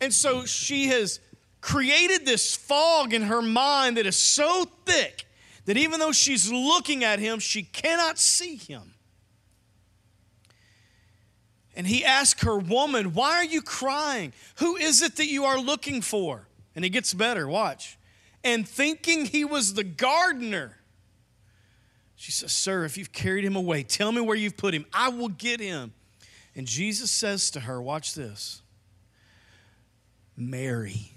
And 0.00 0.12
so 0.12 0.44
she 0.44 0.88
has 0.88 1.20
created 1.60 2.24
this 2.24 2.56
fog 2.56 3.12
in 3.12 3.22
her 3.22 3.42
mind 3.42 3.96
that 3.96 4.06
is 4.06 4.16
so 4.16 4.64
thick 4.84 5.26
that 5.64 5.76
even 5.76 6.00
though 6.00 6.12
she's 6.12 6.50
looking 6.50 7.04
at 7.04 7.18
him, 7.18 7.38
she 7.38 7.62
cannot 7.62 8.18
see 8.18 8.56
him. 8.56 8.94
And 11.74 11.86
he 11.86 12.04
asked 12.04 12.42
her, 12.42 12.58
Woman, 12.58 13.12
why 13.12 13.32
are 13.34 13.44
you 13.44 13.62
crying? 13.62 14.32
Who 14.56 14.76
is 14.76 15.02
it 15.02 15.16
that 15.16 15.26
you 15.26 15.44
are 15.44 15.60
looking 15.60 16.00
for? 16.00 16.48
And 16.74 16.84
he 16.84 16.90
gets 16.90 17.12
better, 17.14 17.46
watch. 17.46 17.97
And 18.44 18.68
thinking 18.68 19.26
he 19.26 19.44
was 19.44 19.74
the 19.74 19.84
gardener, 19.84 20.76
she 22.16 22.32
says, 22.32 22.52
Sir, 22.52 22.84
if 22.84 22.96
you've 22.96 23.12
carried 23.12 23.44
him 23.44 23.56
away, 23.56 23.82
tell 23.82 24.10
me 24.12 24.20
where 24.20 24.36
you've 24.36 24.56
put 24.56 24.74
him. 24.74 24.86
I 24.92 25.08
will 25.08 25.28
get 25.28 25.60
him. 25.60 25.92
And 26.56 26.66
Jesus 26.66 27.10
says 27.10 27.50
to 27.52 27.60
her, 27.60 27.80
Watch 27.80 28.14
this 28.14 28.62
Mary. 30.36 31.12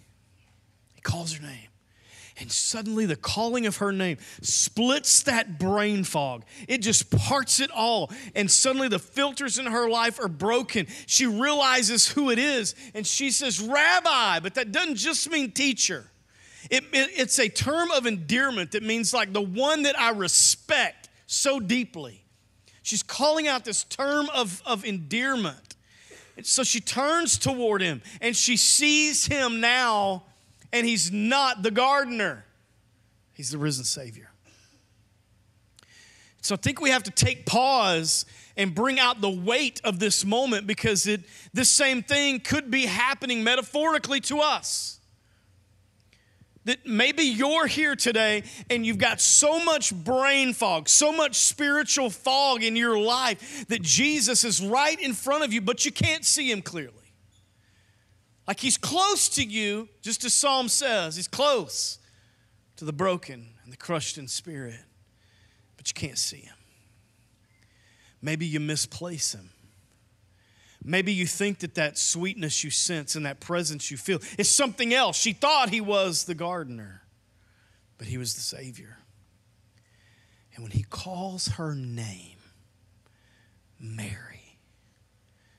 He 0.93 1.01
calls 1.01 1.33
her 1.33 1.43
name. 1.43 1.67
And 2.39 2.51
suddenly 2.51 3.05
the 3.05 3.15
calling 3.15 3.65
of 3.65 3.77
her 3.77 3.91
name 3.91 4.17
splits 4.41 5.23
that 5.23 5.59
brain 5.59 6.03
fog. 6.03 6.45
It 6.67 6.79
just 6.79 7.09
parts 7.11 7.59
it 7.59 7.71
all. 7.71 8.11
And 8.35 8.49
suddenly 8.49 8.87
the 8.87 8.99
filters 8.99 9.57
in 9.59 9.65
her 9.65 9.89
life 9.89 10.19
are 10.19 10.27
broken. 10.27 10.87
She 11.07 11.25
realizes 11.25 12.07
who 12.07 12.29
it 12.29 12.39
is 12.39 12.75
and 12.93 13.05
she 13.05 13.31
says, 13.31 13.59
Rabbi, 13.59 14.39
but 14.39 14.53
that 14.55 14.71
doesn't 14.71 14.95
just 14.95 15.29
mean 15.29 15.51
teacher. 15.51 16.10
It, 16.69 16.83
it, 16.93 17.09
it's 17.15 17.39
a 17.39 17.49
term 17.49 17.91
of 17.91 18.05
endearment 18.05 18.71
that 18.71 18.83
means 18.83 19.13
like 19.13 19.33
the 19.33 19.41
one 19.41 19.83
that 19.83 19.99
I 19.99 20.11
respect 20.11 21.09
so 21.25 21.59
deeply. 21.59 22.23
She's 22.83 23.03
calling 23.03 23.47
out 23.47 23.65
this 23.65 23.83
term 23.83 24.29
of, 24.33 24.61
of 24.65 24.85
endearment. 24.85 25.75
And 26.37 26.45
so 26.45 26.63
she 26.63 26.79
turns 26.79 27.37
toward 27.37 27.81
him 27.81 28.01
and 28.21 28.35
she 28.35 28.57
sees 28.57 29.25
him 29.25 29.59
now 29.59 30.23
and 30.73 30.85
he's 30.85 31.11
not 31.11 31.63
the 31.63 31.71
gardener, 31.71 32.45
he's 33.33 33.51
the 33.51 33.57
risen 33.57 33.83
Savior. 33.83 34.29
So 36.41 36.55
I 36.55 36.57
think 36.57 36.81
we 36.81 36.89
have 36.89 37.03
to 37.03 37.11
take 37.11 37.45
pause 37.45 38.25
and 38.57 38.73
bring 38.73 38.99
out 38.99 39.21
the 39.21 39.29
weight 39.29 39.79
of 39.83 39.99
this 39.99 40.25
moment 40.25 40.65
because 40.65 41.05
it, 41.05 41.21
this 41.53 41.69
same 41.69 42.01
thing 42.01 42.39
could 42.39 42.71
be 42.71 42.87
happening 42.87 43.43
metaphorically 43.43 44.19
to 44.21 44.39
us. 44.39 44.99
That 46.65 46.85
maybe 46.85 47.23
you're 47.23 47.65
here 47.65 47.95
today 47.95 48.43
and 48.69 48.85
you've 48.85 48.99
got 48.99 49.19
so 49.19 49.63
much 49.63 49.93
brain 49.93 50.53
fog, 50.53 50.87
so 50.87 51.11
much 51.11 51.35
spiritual 51.35 52.11
fog 52.11 52.63
in 52.63 52.75
your 52.75 52.99
life 52.99 53.65
that 53.67 53.81
Jesus 53.81 54.43
is 54.43 54.61
right 54.61 54.99
in 54.99 55.13
front 55.13 55.43
of 55.43 55.51
you, 55.51 55.61
but 55.61 55.85
you 55.85 55.91
can't 55.91 56.23
see 56.23 56.51
him 56.51 56.61
clearly. 56.61 56.93
Like 58.47 58.59
he's 58.59 58.77
close 58.77 59.29
to 59.29 59.43
you, 59.43 59.89
just 60.01 60.23
as 60.23 60.33
Psalm 60.33 60.67
says, 60.67 61.15
he's 61.15 61.27
close 61.27 61.99
to 62.75 62.85
the 62.85 62.93
broken 62.93 63.47
and 63.63 63.71
the 63.73 63.77
crushed 63.77 64.17
in 64.17 64.27
spirit, 64.27 64.79
but 65.77 65.87
you 65.87 65.93
can't 65.93 66.17
see 66.17 66.41
him. 66.41 66.55
Maybe 68.21 68.45
you 68.45 68.59
misplace 68.59 69.33
him. 69.33 69.49
Maybe 70.83 71.13
you 71.13 71.27
think 71.27 71.59
that 71.59 71.75
that 71.75 71.97
sweetness 71.97 72.63
you 72.63 72.71
sense 72.71 73.15
and 73.15 73.25
that 73.25 73.39
presence 73.39 73.91
you 73.91 73.97
feel 73.97 74.19
is 74.37 74.49
something 74.49 74.93
else. 74.93 75.17
She 75.17 75.33
thought 75.33 75.69
he 75.69 75.81
was 75.81 76.23
the 76.23 76.33
gardener, 76.33 77.03
but 77.97 78.07
he 78.07 78.17
was 78.17 78.33
the 78.33 78.41
Savior. 78.41 78.97
And 80.55 80.63
when 80.63 80.71
he 80.71 80.83
calls 80.83 81.49
her 81.49 81.75
name, 81.75 82.37
Mary, 83.79 84.57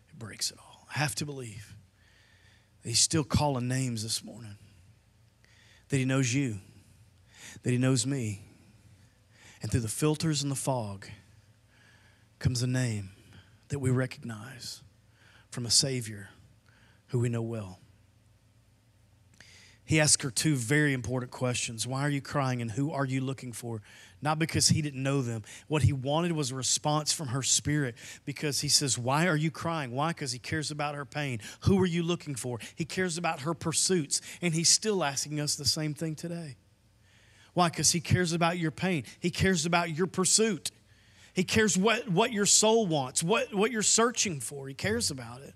it 0.09 0.19
breaks 0.19 0.51
it 0.51 0.59
all. 0.59 0.87
I 0.95 0.99
have 0.99 1.15
to 1.17 1.27
believe 1.27 1.75
that 2.83 2.89
He's 2.89 3.01
still 3.01 3.25
calling 3.25 3.69
names 3.69 4.03
this 4.03 4.25
morning. 4.25 4.57
That 5.89 5.97
He 5.97 6.05
knows 6.05 6.35
you, 6.35 6.59
that 7.63 7.71
He 7.71 7.79
knows 7.79 8.07
me. 8.07 8.43
And 9.63 9.71
through 9.71 9.81
the 9.81 9.89
filters 9.89 10.43
and 10.43 10.51
the 10.51 10.57
fog 10.57 11.07
comes 12.39 12.63
a 12.63 12.67
name 12.67 13.11
that 13.69 13.79
we 13.79 13.91
recognize 13.91 14.83
from 15.53 15.67
a 15.67 15.71
Savior 15.71 16.31
who 17.09 17.19
we 17.19 17.29
know 17.29 17.43
well. 17.43 17.79
He 19.85 20.01
asked 20.01 20.23
her 20.23 20.31
two 20.31 20.57
very 20.57 20.93
important 20.93 21.31
questions 21.31 21.87
Why 21.87 22.03
are 22.03 22.11
you 22.11 22.21
crying 22.21 22.63
and 22.63 22.71
who 22.71 22.91
are 22.91 23.05
you 23.05 23.21
looking 23.21 23.53
for? 23.53 23.83
not 24.23 24.39
because 24.39 24.69
he 24.69 24.81
didn't 24.81 25.03
know 25.03 25.21
them. 25.21 25.43
What 25.67 25.83
he 25.83 25.93
wanted 25.93 26.33
was 26.33 26.53
a 26.53 26.55
response 26.55 27.13
from 27.13 27.29
her 27.29 27.43
spirit 27.43 27.97
because 28.25 28.61
he 28.61 28.69
says, 28.69 28.97
Why 28.97 29.27
are 29.27 29.37
you 29.37 29.51
crying? 29.51 29.91
Why? 29.91 30.09
Because 30.09 30.33
he 30.33 30.39
cares 30.39 30.71
about 30.71 30.95
her 30.95 31.05
pain. 31.05 31.41
Who 31.63 31.79
are 31.81 31.87
you 31.87 32.05
looking 32.05 32.37
for? 32.37 32.61
He 32.77 32.85
cares 32.85 33.19
about 33.19 33.41
her 33.41 33.53
pursuits. 33.53 34.21
And 34.41 34.55
he's 34.55 34.69
still 34.69 35.03
asking 35.03 35.41
us 35.41 35.57
the 35.57 35.65
same 35.65 35.93
thing 35.93 36.15
today. 36.15 36.57
Why? 37.53 37.69
Because 37.69 37.91
he 37.91 38.01
cares 38.01 38.33
about 38.33 38.57
your 38.59 38.71
pain, 38.71 39.05
he 39.19 39.31
cares 39.31 39.67
about 39.67 39.91
your 39.91 40.07
pursuit. 40.07 40.71
He 41.35 41.45
cares 41.45 41.79
what, 41.79 42.09
what 42.09 42.33
your 42.33 42.47
soul 42.47 42.87
wants, 42.87 43.23
what, 43.23 43.55
what 43.55 43.71
you're 43.71 43.83
searching 43.83 44.41
for. 44.41 44.69
He 44.69 44.75
cares 44.75 45.11
about 45.11 45.41
it. 45.43 45.55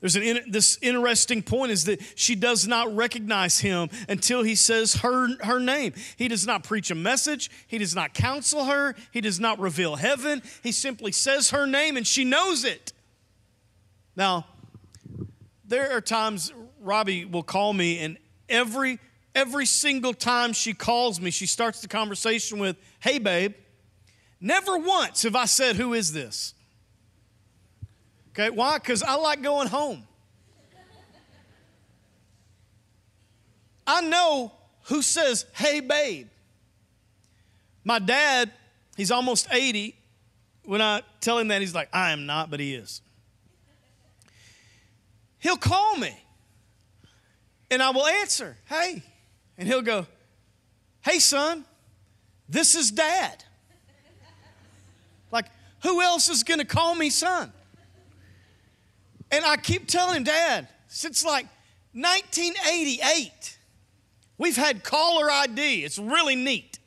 There's 0.00 0.16
an 0.16 0.50
this 0.50 0.78
interesting 0.82 1.44
point 1.44 1.70
is 1.70 1.84
that 1.84 2.00
she 2.16 2.34
does 2.34 2.66
not 2.66 2.94
recognize 2.94 3.60
him 3.60 3.88
until 4.08 4.42
he 4.42 4.56
says 4.56 4.96
her, 4.96 5.28
her 5.44 5.60
name. 5.60 5.92
He 6.16 6.26
does 6.26 6.44
not 6.44 6.64
preach 6.64 6.90
a 6.90 6.96
message. 6.96 7.52
He 7.68 7.78
does 7.78 7.94
not 7.94 8.12
counsel 8.12 8.64
her. 8.64 8.96
He 9.12 9.20
does 9.20 9.38
not 9.38 9.60
reveal 9.60 9.94
heaven. 9.94 10.42
He 10.60 10.72
simply 10.72 11.12
says 11.12 11.50
her 11.50 11.68
name 11.68 11.96
and 11.96 12.04
she 12.04 12.24
knows 12.24 12.64
it. 12.64 12.92
Now, 14.16 14.46
there 15.64 15.96
are 15.96 16.00
times 16.00 16.52
Robbie 16.80 17.24
will 17.24 17.44
call 17.44 17.72
me 17.72 18.00
and 18.00 18.18
every 18.48 18.98
every 19.36 19.66
single 19.66 20.12
time 20.12 20.52
she 20.52 20.74
calls 20.74 21.20
me, 21.20 21.30
she 21.30 21.46
starts 21.46 21.80
the 21.80 21.88
conversation 21.88 22.58
with, 22.58 22.76
"Hey 22.98 23.20
babe." 23.20 23.54
Never 24.42 24.76
once 24.76 25.22
have 25.22 25.36
I 25.36 25.46
said, 25.46 25.76
"Who 25.76 25.94
is 25.94 26.12
this?" 26.12 26.52
Okay, 28.30 28.50
why? 28.50 28.78
Because 28.78 29.02
I 29.02 29.14
like 29.14 29.40
going 29.40 29.68
home. 29.68 30.04
I 33.86 34.00
know 34.00 34.52
who 34.84 35.02
says, 35.02 35.44
hey, 35.54 35.80
babe. 35.80 36.28
My 37.84 37.98
dad, 37.98 38.50
he's 38.96 39.10
almost 39.10 39.48
80. 39.50 39.94
When 40.64 40.80
I 40.80 41.02
tell 41.20 41.38
him 41.38 41.48
that, 41.48 41.60
he's 41.60 41.74
like, 41.74 41.88
I 41.92 42.12
am 42.12 42.26
not, 42.26 42.50
but 42.50 42.60
he 42.60 42.74
is. 42.74 43.02
He'll 45.40 45.56
call 45.56 45.96
me 45.96 46.16
and 47.70 47.82
I 47.82 47.90
will 47.90 48.06
answer, 48.06 48.56
hey. 48.66 49.02
And 49.58 49.66
he'll 49.66 49.82
go, 49.82 50.06
hey, 51.04 51.18
son, 51.18 51.64
this 52.48 52.74
is 52.74 52.90
dad. 52.90 53.44
Who 55.82 56.00
else 56.00 56.28
is 56.28 56.42
going 56.44 56.60
to 56.60 56.66
call 56.66 56.94
me 56.94 57.10
son? 57.10 57.52
And 59.30 59.44
I 59.44 59.56
keep 59.56 59.88
telling 59.88 60.24
Dad, 60.24 60.68
since 60.88 61.24
like 61.24 61.46
1988, 61.92 63.58
we've 64.38 64.56
had 64.56 64.84
caller 64.84 65.30
ID. 65.30 65.84
It's 65.84 65.98
really 65.98 66.36
neat. 66.36 66.78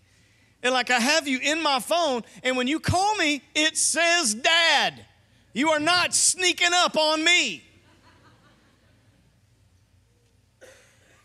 And 0.64 0.74
like 0.74 0.90
I 0.90 1.00
have 1.00 1.28
you 1.28 1.40
in 1.40 1.62
my 1.62 1.80
phone, 1.80 2.24
and 2.44 2.56
when 2.58 2.68
you 2.68 2.80
call 2.80 3.16
me, 3.16 3.42
it 3.54 3.78
says 3.78 4.34
Dad. 4.34 5.06
You 5.54 5.70
are 5.70 5.80
not 5.80 6.14
sneaking 6.14 6.72
up 6.74 6.98
on 6.98 7.24
me. 7.24 7.64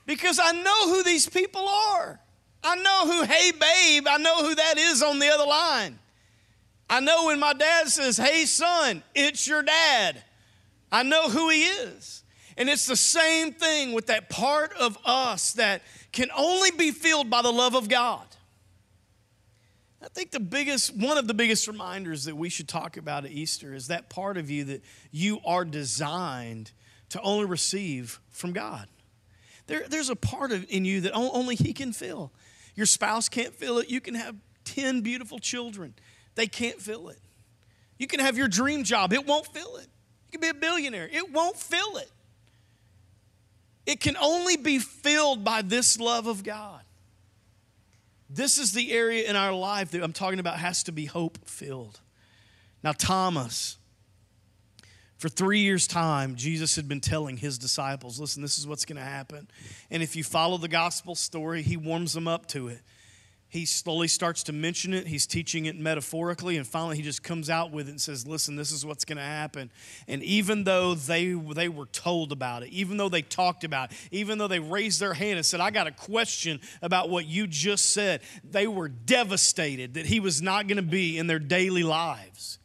Because 0.04 0.40
I 0.42 0.52
know 0.52 0.88
who 0.88 1.04
these 1.04 1.28
people 1.28 1.68
are. 1.68 2.18
I 2.64 2.76
know 2.76 3.06
who, 3.06 3.22
hey 3.24 3.52
babe, 3.52 4.08
I 4.08 4.16
know 4.18 4.42
who 4.42 4.54
that 4.56 4.76
is 4.76 5.02
on 5.02 5.20
the 5.20 5.28
other 5.28 5.46
line. 5.46 5.99
I 6.90 6.98
know 6.98 7.26
when 7.26 7.38
my 7.38 7.52
dad 7.52 7.88
says, 7.88 8.16
Hey, 8.16 8.44
son, 8.44 9.02
it's 9.14 9.46
your 9.46 9.62
dad, 9.62 10.22
I 10.90 11.04
know 11.04 11.30
who 11.30 11.48
he 11.48 11.62
is. 11.62 12.24
And 12.56 12.68
it's 12.68 12.84
the 12.84 12.96
same 12.96 13.52
thing 13.52 13.92
with 13.92 14.08
that 14.08 14.28
part 14.28 14.74
of 14.74 14.98
us 15.04 15.52
that 15.52 15.82
can 16.12 16.28
only 16.36 16.72
be 16.72 16.90
filled 16.90 17.30
by 17.30 17.40
the 17.40 17.52
love 17.52 17.74
of 17.74 17.88
God. 17.88 18.26
I 20.02 20.08
think 20.08 20.30
the 20.30 20.40
biggest, 20.40 20.96
one 20.96 21.16
of 21.16 21.26
the 21.26 21.34
biggest 21.34 21.68
reminders 21.68 22.24
that 22.24 22.36
we 22.36 22.48
should 22.48 22.68
talk 22.68 22.96
about 22.96 23.24
at 23.24 23.30
Easter 23.30 23.72
is 23.72 23.86
that 23.88 24.10
part 24.10 24.36
of 24.36 24.50
you 24.50 24.64
that 24.64 24.82
you 25.10 25.40
are 25.46 25.64
designed 25.64 26.72
to 27.10 27.20
only 27.22 27.44
receive 27.44 28.18
from 28.30 28.52
God. 28.52 28.88
There, 29.66 29.84
there's 29.88 30.10
a 30.10 30.16
part 30.16 30.52
of 30.52 30.66
in 30.68 30.84
you 30.84 31.02
that 31.02 31.12
only 31.12 31.54
He 31.54 31.72
can 31.72 31.92
fill. 31.92 32.32
Your 32.74 32.86
spouse 32.86 33.28
can't 33.28 33.54
fill 33.54 33.78
it. 33.78 33.88
You 33.88 34.00
can 34.00 34.14
have 34.14 34.36
10 34.64 35.02
beautiful 35.02 35.38
children, 35.38 35.94
they 36.34 36.46
can't 36.46 36.80
fill 36.80 37.08
it. 37.08 37.18
You 37.98 38.06
can 38.06 38.20
have 38.20 38.36
your 38.36 38.48
dream 38.48 38.84
job, 38.84 39.12
it 39.12 39.26
won't 39.26 39.46
fill 39.46 39.76
it. 39.76 39.86
You 40.30 40.38
can 40.38 40.40
be 40.40 40.48
a 40.48 40.54
billionaire, 40.54 41.08
it 41.12 41.32
won't 41.32 41.56
fill 41.56 41.96
it. 41.98 42.10
It 43.86 44.00
can 44.00 44.16
only 44.16 44.56
be 44.56 44.78
filled 44.78 45.42
by 45.44 45.62
this 45.62 45.98
love 45.98 46.26
of 46.26 46.44
God. 46.44 46.82
This 48.28 48.58
is 48.58 48.72
the 48.72 48.92
area 48.92 49.28
in 49.28 49.34
our 49.34 49.52
life 49.52 49.90
that 49.90 50.02
I'm 50.02 50.12
talking 50.12 50.38
about 50.38 50.58
has 50.58 50.84
to 50.84 50.92
be 50.92 51.06
hope 51.06 51.38
filled. 51.46 51.98
Now, 52.84 52.92
Thomas, 52.92 53.76
for 55.18 55.28
three 55.28 55.60
years' 55.60 55.86
time, 55.86 56.36
Jesus 56.36 56.76
had 56.76 56.88
been 56.88 57.00
telling 57.00 57.36
his 57.36 57.58
disciples, 57.58 58.20
listen, 58.20 58.40
this 58.40 58.56
is 58.56 58.66
what's 58.66 58.84
going 58.84 58.96
to 58.98 59.04
happen. 59.04 59.48
And 59.90 60.02
if 60.02 60.14
you 60.14 60.22
follow 60.22 60.56
the 60.56 60.68
gospel 60.68 61.14
story, 61.14 61.62
he 61.62 61.76
warms 61.76 62.12
them 62.12 62.28
up 62.28 62.46
to 62.48 62.68
it 62.68 62.80
he 63.50 63.66
slowly 63.66 64.06
starts 64.06 64.44
to 64.44 64.52
mention 64.52 64.94
it. 64.94 65.08
He's 65.08 65.26
teaching 65.26 65.66
it 65.66 65.76
metaphorically, 65.76 66.56
and 66.56 66.64
finally 66.64 66.96
he 66.96 67.02
just 67.02 67.24
comes 67.24 67.50
out 67.50 67.72
with 67.72 67.88
it 67.88 67.90
and 67.90 68.00
says, 68.00 68.24
Listen, 68.24 68.54
this 68.54 68.70
is 68.70 68.86
what's 68.86 69.04
going 69.04 69.18
to 69.18 69.24
happen. 69.24 69.72
And 70.06 70.22
even 70.22 70.62
though 70.62 70.94
they, 70.94 71.32
they 71.32 71.68
were 71.68 71.86
told 71.86 72.30
about 72.30 72.62
it, 72.62 72.68
even 72.68 72.96
though 72.96 73.08
they 73.08 73.22
talked 73.22 73.64
about 73.64 73.90
it, 73.90 73.98
even 74.12 74.38
though 74.38 74.46
they 74.46 74.60
raised 74.60 75.00
their 75.00 75.14
hand 75.14 75.36
and 75.36 75.44
said, 75.44 75.58
I 75.58 75.72
got 75.72 75.88
a 75.88 75.92
question 75.92 76.60
about 76.80 77.10
what 77.10 77.26
you 77.26 77.48
just 77.48 77.92
said, 77.92 78.20
they 78.48 78.68
were 78.68 78.88
devastated 78.88 79.94
that 79.94 80.06
he 80.06 80.20
was 80.20 80.40
not 80.40 80.68
going 80.68 80.76
to 80.76 80.82
be 80.82 81.18
in 81.18 81.26
their 81.26 81.40
daily 81.40 81.82
lives. 81.82 82.60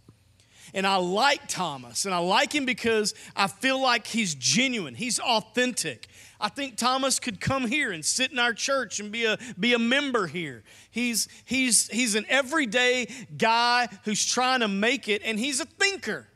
And 0.76 0.86
I 0.86 0.98
like 0.98 1.48
Thomas, 1.48 2.06
and 2.06 2.14
I 2.14 2.20
like 2.20 2.54
him 2.54 2.66
because 2.66 3.16
I 3.36 3.48
feel 3.48 3.82
like 3.82 4.06
he's 4.06 4.36
genuine, 4.36 4.94
he's 4.94 5.20
authentic. 5.20 6.08
I 6.46 6.50
think 6.50 6.78
Thomas 6.78 7.20
could 7.20 7.42
come 7.42 7.66
here 7.66 7.92
and 7.92 8.06
sit 8.06 8.32
in 8.32 8.38
our 8.38 8.54
church 8.54 9.00
and 9.00 9.12
be 9.12 9.26
a, 9.26 9.40
be 9.60 9.74
a 9.74 9.80
member 9.80 10.28
here. 10.28 10.62
He's, 10.92 11.28
he's, 11.44 11.88
he's 11.88 12.14
an 12.14 12.24
everyday 12.30 13.08
guy 13.36 13.88
who's 14.04 14.24
trying 14.24 14.60
to 14.60 14.68
make 14.68 15.10
it, 15.10 15.24
and 15.26 15.40
he's 15.40 15.60
a 15.60 15.66
thinker. 15.66 16.28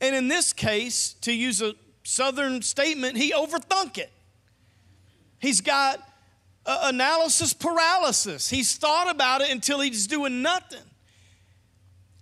And 0.00 0.16
in 0.16 0.28
this 0.28 0.54
case, 0.54 1.12
to 1.20 1.30
use 1.30 1.60
a 1.60 1.74
southern 2.04 2.62
statement, 2.62 3.18
he 3.18 3.32
overthunk 3.32 3.98
it. 3.98 4.10
He's 5.40 5.60
got 5.60 6.00
analysis 6.64 7.52
paralysis. 7.52 8.48
He's 8.48 8.78
thought 8.78 9.10
about 9.10 9.42
it 9.42 9.50
until 9.50 9.80
he's 9.80 10.06
doing 10.06 10.40
nothing. 10.40 10.88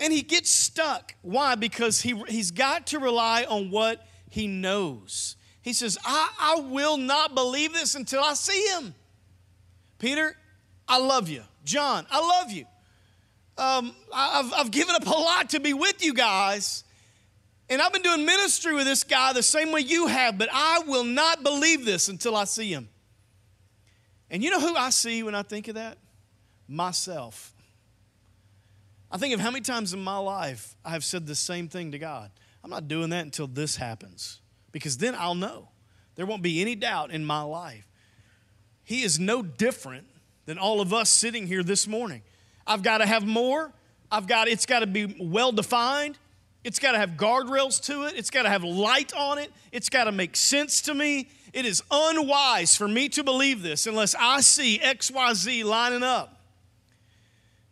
And 0.01 0.13
he 0.13 0.23
gets 0.23 0.51
stuck. 0.51 1.15
Why? 1.23 1.55
Because 1.55 2.03
he, 2.03 2.21
he's 2.27 2.51
got 2.51 2.89
to 2.89 2.99
rely 2.99 3.45
on 3.45 3.71
what 3.71 4.05
he 4.29 4.49
knows. 4.49 5.37
He 5.63 5.73
says, 5.73 5.99
I, 6.05 6.31
I 6.39 6.61
will 6.61 6.97
not 6.97 7.35
believe 7.35 7.73
this 7.73 7.95
until 7.95 8.23
I 8.23 8.35
see 8.35 8.69
him. 8.69 8.95
Peter, 9.99 10.37
I 10.87 10.99
love 10.99 11.29
you. 11.29 11.43
John, 11.65 12.07
I 12.11 12.21
love 12.21 12.51
you. 12.51 12.65
Um, 13.59 13.95
I've, 14.15 14.53
I've 14.53 14.71
given 14.71 14.95
up 14.95 15.07
a 15.07 15.11
lot 15.11 15.51
to 15.51 15.61
be 15.61 15.75
with 15.75 16.05
you 16.05 16.15
guys. 16.15 16.85
And 17.69 17.83
I've 17.83 17.93
been 17.93 18.03
doing 18.03 18.25
ministry 18.25 18.73
with 18.73 18.87
this 18.87 19.05
guy 19.05 19.33
the 19.33 19.43
same 19.43 19.73
way 19.73 19.81
you 19.81 20.07
have, 20.07 20.39
but 20.39 20.49
I 20.53 20.81
will 20.87 21.05
not 21.05 21.43
believe 21.43 21.85
this 21.85 22.09
until 22.09 22.35
I 22.35 22.45
see 22.45 22.73
him. 22.73 22.89
And 24.31 24.43
you 24.43 24.51
know 24.51 24.61
who 24.61 24.75
I 24.75 24.91
see 24.91 25.23
when 25.23 25.35
I 25.35 25.43
think 25.43 25.69
of 25.69 25.75
that? 25.75 25.99
Myself. 26.67 27.53
I 29.11 29.19
think 29.19 29.35
of 29.35 29.41
how 29.41 29.51
many 29.51 29.63
times 29.63 29.93
in 29.93 30.01
my 30.01 30.19
life 30.19 30.77
I 30.85 30.91
have 30.91 31.05
said 31.05 31.27
the 31.27 31.35
same 31.35 31.69
thing 31.69 31.93
to 31.93 31.99
God. 31.99 32.31
I'm 32.63 32.71
not 32.71 32.89
doing 32.89 33.11
that 33.11 33.25
until 33.25 33.47
this 33.47 33.77
happens 33.77 34.41
because 34.73 34.99
then 34.99 35.15
I'll 35.15 35.35
know. 35.35 35.69
There 36.17 36.27
won't 36.27 36.43
be 36.43 36.61
any 36.61 36.75
doubt 36.75 37.11
in 37.11 37.25
my 37.25 37.43
life. 37.43 37.87
He 38.85 39.03
is 39.03 39.19
no 39.21 39.43
different 39.43 40.07
than 40.47 40.59
all 40.59 40.81
of 40.81 40.93
us 40.93 41.11
sitting 41.11 41.47
here 41.47 41.63
this 41.63 41.87
morning. 41.87 42.23
I've 42.67 42.83
got 42.83 42.99
to 42.99 43.07
have 43.07 43.27
more. 43.27 43.73
I've 44.11 44.27
got 44.27 44.49
it's 44.49 44.67
got 44.67 44.81
to 44.81 44.87
be 44.87 45.17
well 45.21 45.53
defined. 45.53 46.19
It's 46.65 46.79
got 46.79 46.93
to 46.93 46.99
have 46.99 47.11
guardrails 47.13 47.81
to 47.85 48.05
it. 48.05 48.15
It's 48.17 48.31
got 48.31 48.43
to 48.43 48.49
have 48.49 48.65
light 48.65 49.15
on 49.15 49.39
it. 49.39 49.53
It's 49.73 49.89
got 49.89 50.05
to 50.05 50.13
make 50.13 50.37
sense 50.37 50.83
to 50.83 50.95
me. 50.95 51.29
It 51.53 51.65
is 51.65 51.83
unwise 51.91 52.77
for 52.77 52.89
me 52.89 53.09
to 53.11 53.23
believe 53.23 53.63
this 53.63 53.87
unless 53.87 54.15
I 54.15 54.41
see 54.41 54.79
XYZ 54.79 55.65
lining 55.65 56.03
up. 56.03 56.41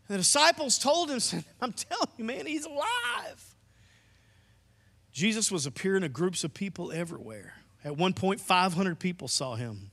The 0.08 0.18
disciples 0.18 0.78
told 0.78 1.10
him, 1.10 1.18
I'm 1.60 1.72
telling 1.72 2.08
you, 2.16 2.24
man, 2.24 2.46
he's 2.46 2.64
alive. 2.64 3.55
Jesus 5.16 5.50
was 5.50 5.64
appearing 5.64 6.02
to 6.02 6.10
groups 6.10 6.44
of 6.44 6.52
people 6.52 6.92
everywhere. 6.92 7.54
At 7.82 7.96
one 7.96 8.12
point, 8.12 8.38
500 8.38 8.98
people 8.98 9.28
saw 9.28 9.54
him. 9.54 9.90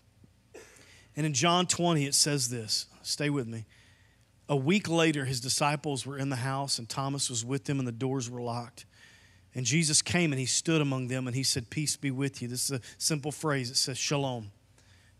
And 1.16 1.26
in 1.26 1.34
John 1.34 1.66
20, 1.66 2.06
it 2.06 2.14
says 2.14 2.50
this 2.50 2.88
stay 3.04 3.30
with 3.30 3.48
me. 3.48 3.64
A 4.50 4.58
week 4.58 4.90
later, 4.90 5.24
his 5.24 5.40
disciples 5.40 6.06
were 6.06 6.18
in 6.18 6.28
the 6.28 6.36
house, 6.36 6.78
and 6.78 6.90
Thomas 6.90 7.30
was 7.30 7.46
with 7.46 7.64
them, 7.64 7.80
and 7.80 7.88
the 7.88 7.94
doors 7.94 8.30
were 8.30 8.42
locked. 8.42 8.86
And 9.56 9.66
Jesus 9.66 10.02
came 10.02 10.34
and 10.34 10.40
he 10.42 10.46
stood 10.46 10.82
among 10.82 11.08
them, 11.08 11.26
and 11.26 11.34
he 11.34 11.44
said, 11.44 11.70
Peace 11.70 11.96
be 11.96 12.12
with 12.12 12.42
you. 12.42 12.50
This 12.50 12.70
is 12.70 12.80
a 12.80 12.82
simple 12.98 13.32
phrase. 13.32 13.72
It 13.72 13.78
says, 13.78 13.98
Shalom. 13.98 14.52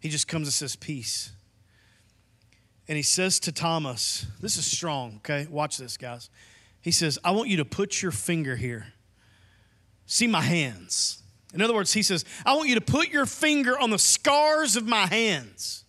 He 0.02 0.10
just 0.10 0.28
comes 0.28 0.48
and 0.48 0.54
says, 0.54 0.76
Peace. 0.76 1.32
And 2.90 2.98
he 2.98 3.04
says 3.04 3.40
to 3.40 3.54
Thomas, 3.54 4.26
This 4.42 4.58
is 4.58 4.66
strong, 4.66 5.22
okay? 5.24 5.48
Watch 5.50 5.78
this, 5.78 5.96
guys. 5.96 6.30
He 6.82 6.92
says, 6.92 7.18
I 7.24 7.32
want 7.32 7.48
you 7.48 7.56
to 7.56 7.66
put 7.66 8.02
your 8.02 8.12
finger 8.12 8.58
here 8.58 8.93
See 10.06 10.28
my 10.28 10.42
hands. 10.42 11.22
In 11.54 11.62
other 11.62 11.74
words, 11.74 11.94
he 11.94 12.04
says, 12.04 12.26
I 12.46 12.56
want 12.56 12.70
you 12.70 12.76
to 12.76 12.82
put 12.82 13.10
your 13.10 13.26
finger 13.26 13.78
on 13.78 13.90
the 13.90 14.00
scars 14.00 14.76
of 14.76 14.88
my 14.88 15.06
hands. 15.06 15.86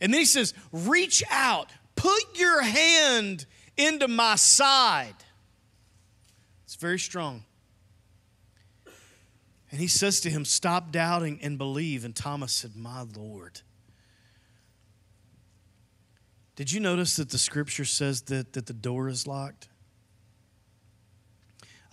And 0.00 0.12
then 0.12 0.20
he 0.20 0.26
says, 0.26 0.52
reach 0.72 1.22
out, 1.30 1.70
put 1.94 2.22
your 2.34 2.62
hand 2.62 3.46
into 3.76 4.08
my 4.08 4.36
side. 4.36 5.14
It's 6.64 6.76
very 6.76 6.98
strong. 6.98 7.44
And 9.70 9.80
he 9.80 9.88
says 9.88 10.20
to 10.20 10.30
him, 10.30 10.44
Stop 10.44 10.92
doubting 10.92 11.38
and 11.42 11.58
believe. 11.58 12.04
And 12.04 12.14
Thomas 12.14 12.52
said, 12.52 12.76
My 12.76 13.04
Lord. 13.16 13.60
Did 16.54 16.72
you 16.72 16.80
notice 16.80 17.16
that 17.16 17.30
the 17.30 17.38
scripture 17.38 17.84
says 17.84 18.22
that, 18.22 18.54
that 18.54 18.66
the 18.66 18.72
door 18.72 19.08
is 19.08 19.26
locked? 19.26 19.68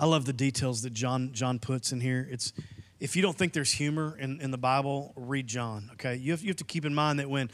I 0.03 0.05
love 0.05 0.25
the 0.25 0.33
details 0.33 0.81
that 0.81 0.91
John 0.91 1.31
John 1.31 1.59
puts 1.59 1.93
in 1.93 2.01
here. 2.01 2.27
It's 2.29 2.51
if 2.99 3.15
you 3.15 3.21
don't 3.21 3.37
think 3.37 3.53
there's 3.53 3.71
humor 3.71 4.17
in, 4.19 4.41
in 4.41 4.51
the 4.51 4.57
Bible, 4.57 5.13
read 5.15 5.47
John. 5.47 5.91
Okay, 5.93 6.17
you 6.17 6.33
have, 6.33 6.41
you 6.41 6.49
have 6.49 6.57
to 6.57 6.65
keep 6.65 6.83
in 6.83 6.93
mind 6.93 7.19
that 7.19 7.29
when 7.29 7.49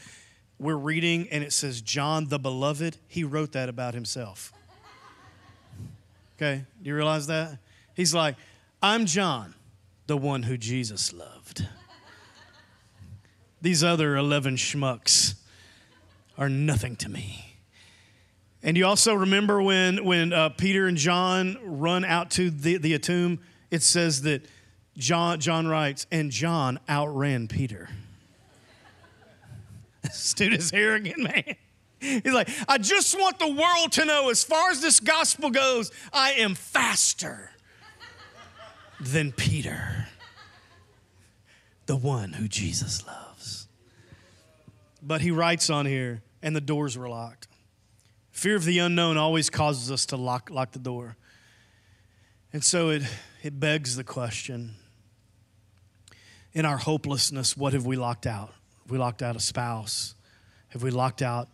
we're 0.58 0.74
reading 0.74 1.28
and 1.30 1.44
it 1.44 1.52
says 1.52 1.80
John 1.80 2.26
the 2.26 2.40
beloved, 2.40 2.96
he 3.06 3.22
wrote 3.22 3.52
that 3.52 3.68
about 3.68 3.94
himself. 3.94 4.52
Okay, 6.36 6.64
do 6.82 6.88
you 6.88 6.96
realize 6.96 7.28
that? 7.28 7.56
He's 7.94 8.14
like, 8.14 8.34
I'm 8.82 9.06
John, 9.06 9.54
the 10.08 10.16
one 10.16 10.42
who 10.42 10.56
Jesus 10.56 11.12
loved. 11.12 11.68
These 13.62 13.84
other 13.84 14.16
11 14.16 14.56
schmucks 14.56 15.34
are 16.36 16.48
nothing 16.48 16.96
to 16.96 17.08
me. 17.08 17.49
And 18.62 18.76
you 18.76 18.86
also 18.86 19.14
remember 19.14 19.62
when, 19.62 20.04
when 20.04 20.32
uh, 20.32 20.50
Peter 20.50 20.86
and 20.86 20.96
John 20.96 21.56
run 21.62 22.04
out 22.04 22.30
to 22.32 22.50
the, 22.50 22.76
the 22.76 22.98
tomb, 22.98 23.40
it 23.70 23.82
says 23.82 24.22
that 24.22 24.46
John, 24.98 25.40
John 25.40 25.66
writes, 25.66 26.06
and 26.12 26.30
John 26.30 26.78
outran 26.88 27.48
Peter. 27.48 27.88
this 30.02 30.34
dude 30.34 30.52
is 30.52 30.72
arrogant, 30.72 31.18
man. 31.18 31.56
He's 32.00 32.32
like, 32.32 32.48
I 32.68 32.78
just 32.78 33.18
want 33.18 33.38
the 33.38 33.48
world 33.48 33.92
to 33.92 34.04
know 34.04 34.30
as 34.30 34.42
far 34.42 34.70
as 34.70 34.80
this 34.80 35.00
gospel 35.00 35.50
goes, 35.50 35.90
I 36.12 36.32
am 36.32 36.54
faster 36.54 37.50
than 38.98 39.32
Peter, 39.32 40.06
the 41.86 41.96
one 41.96 42.32
who 42.32 42.48
Jesus 42.48 43.06
loves. 43.06 43.68
But 45.02 45.20
he 45.20 45.30
writes 45.30 45.70
on 45.70 45.86
here, 45.86 46.22
and 46.42 46.56
the 46.56 46.60
doors 46.60 46.96
were 46.96 47.08
locked. 47.08 47.48
Fear 48.40 48.56
of 48.56 48.64
the 48.64 48.78
unknown 48.78 49.18
always 49.18 49.50
causes 49.50 49.92
us 49.92 50.06
to 50.06 50.16
lock, 50.16 50.48
lock 50.48 50.72
the 50.72 50.78
door. 50.78 51.18
And 52.54 52.64
so 52.64 52.88
it, 52.88 53.02
it 53.42 53.60
begs 53.60 53.96
the 53.96 54.02
question 54.02 54.76
in 56.54 56.64
our 56.64 56.78
hopelessness, 56.78 57.54
what 57.54 57.74
have 57.74 57.84
we 57.84 57.96
locked 57.96 58.26
out? 58.26 58.54
Have 58.84 58.90
we 58.90 58.96
locked 58.96 59.20
out 59.20 59.36
a 59.36 59.40
spouse? 59.40 60.14
Have 60.68 60.82
we 60.82 60.90
locked 60.90 61.20
out 61.20 61.50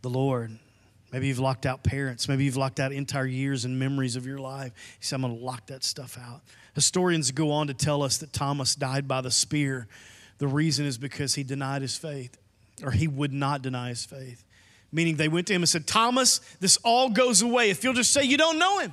the 0.00 0.08
Lord? 0.08 0.58
Maybe 1.12 1.26
you've 1.26 1.38
locked 1.38 1.66
out 1.66 1.84
parents. 1.84 2.30
Maybe 2.30 2.46
you've 2.46 2.56
locked 2.56 2.80
out 2.80 2.90
entire 2.90 3.26
years 3.26 3.66
and 3.66 3.78
memories 3.78 4.16
of 4.16 4.24
your 4.24 4.38
life. 4.38 4.72
He 4.98 5.04
said, 5.04 5.16
I'm 5.16 5.20
going 5.20 5.38
to 5.38 5.44
lock 5.44 5.66
that 5.66 5.84
stuff 5.84 6.16
out. 6.18 6.40
Historians 6.74 7.30
go 7.30 7.52
on 7.52 7.66
to 7.66 7.74
tell 7.74 8.02
us 8.02 8.16
that 8.16 8.32
Thomas 8.32 8.74
died 8.74 9.06
by 9.06 9.20
the 9.20 9.30
spear. 9.30 9.86
The 10.38 10.48
reason 10.48 10.86
is 10.86 10.96
because 10.96 11.34
he 11.34 11.42
denied 11.44 11.82
his 11.82 11.98
faith, 11.98 12.38
or 12.82 12.92
he 12.92 13.06
would 13.06 13.34
not 13.34 13.60
deny 13.60 13.90
his 13.90 14.06
faith. 14.06 14.44
Meaning 14.94 15.16
they 15.16 15.26
went 15.26 15.48
to 15.48 15.52
him 15.52 15.62
and 15.62 15.68
said, 15.68 15.88
Thomas, 15.88 16.40
this 16.60 16.78
all 16.84 17.10
goes 17.10 17.42
away 17.42 17.70
if 17.70 17.82
you'll 17.82 17.94
just 17.94 18.12
say 18.12 18.22
you 18.22 18.36
don't 18.36 18.60
know 18.60 18.78
him. 18.78 18.92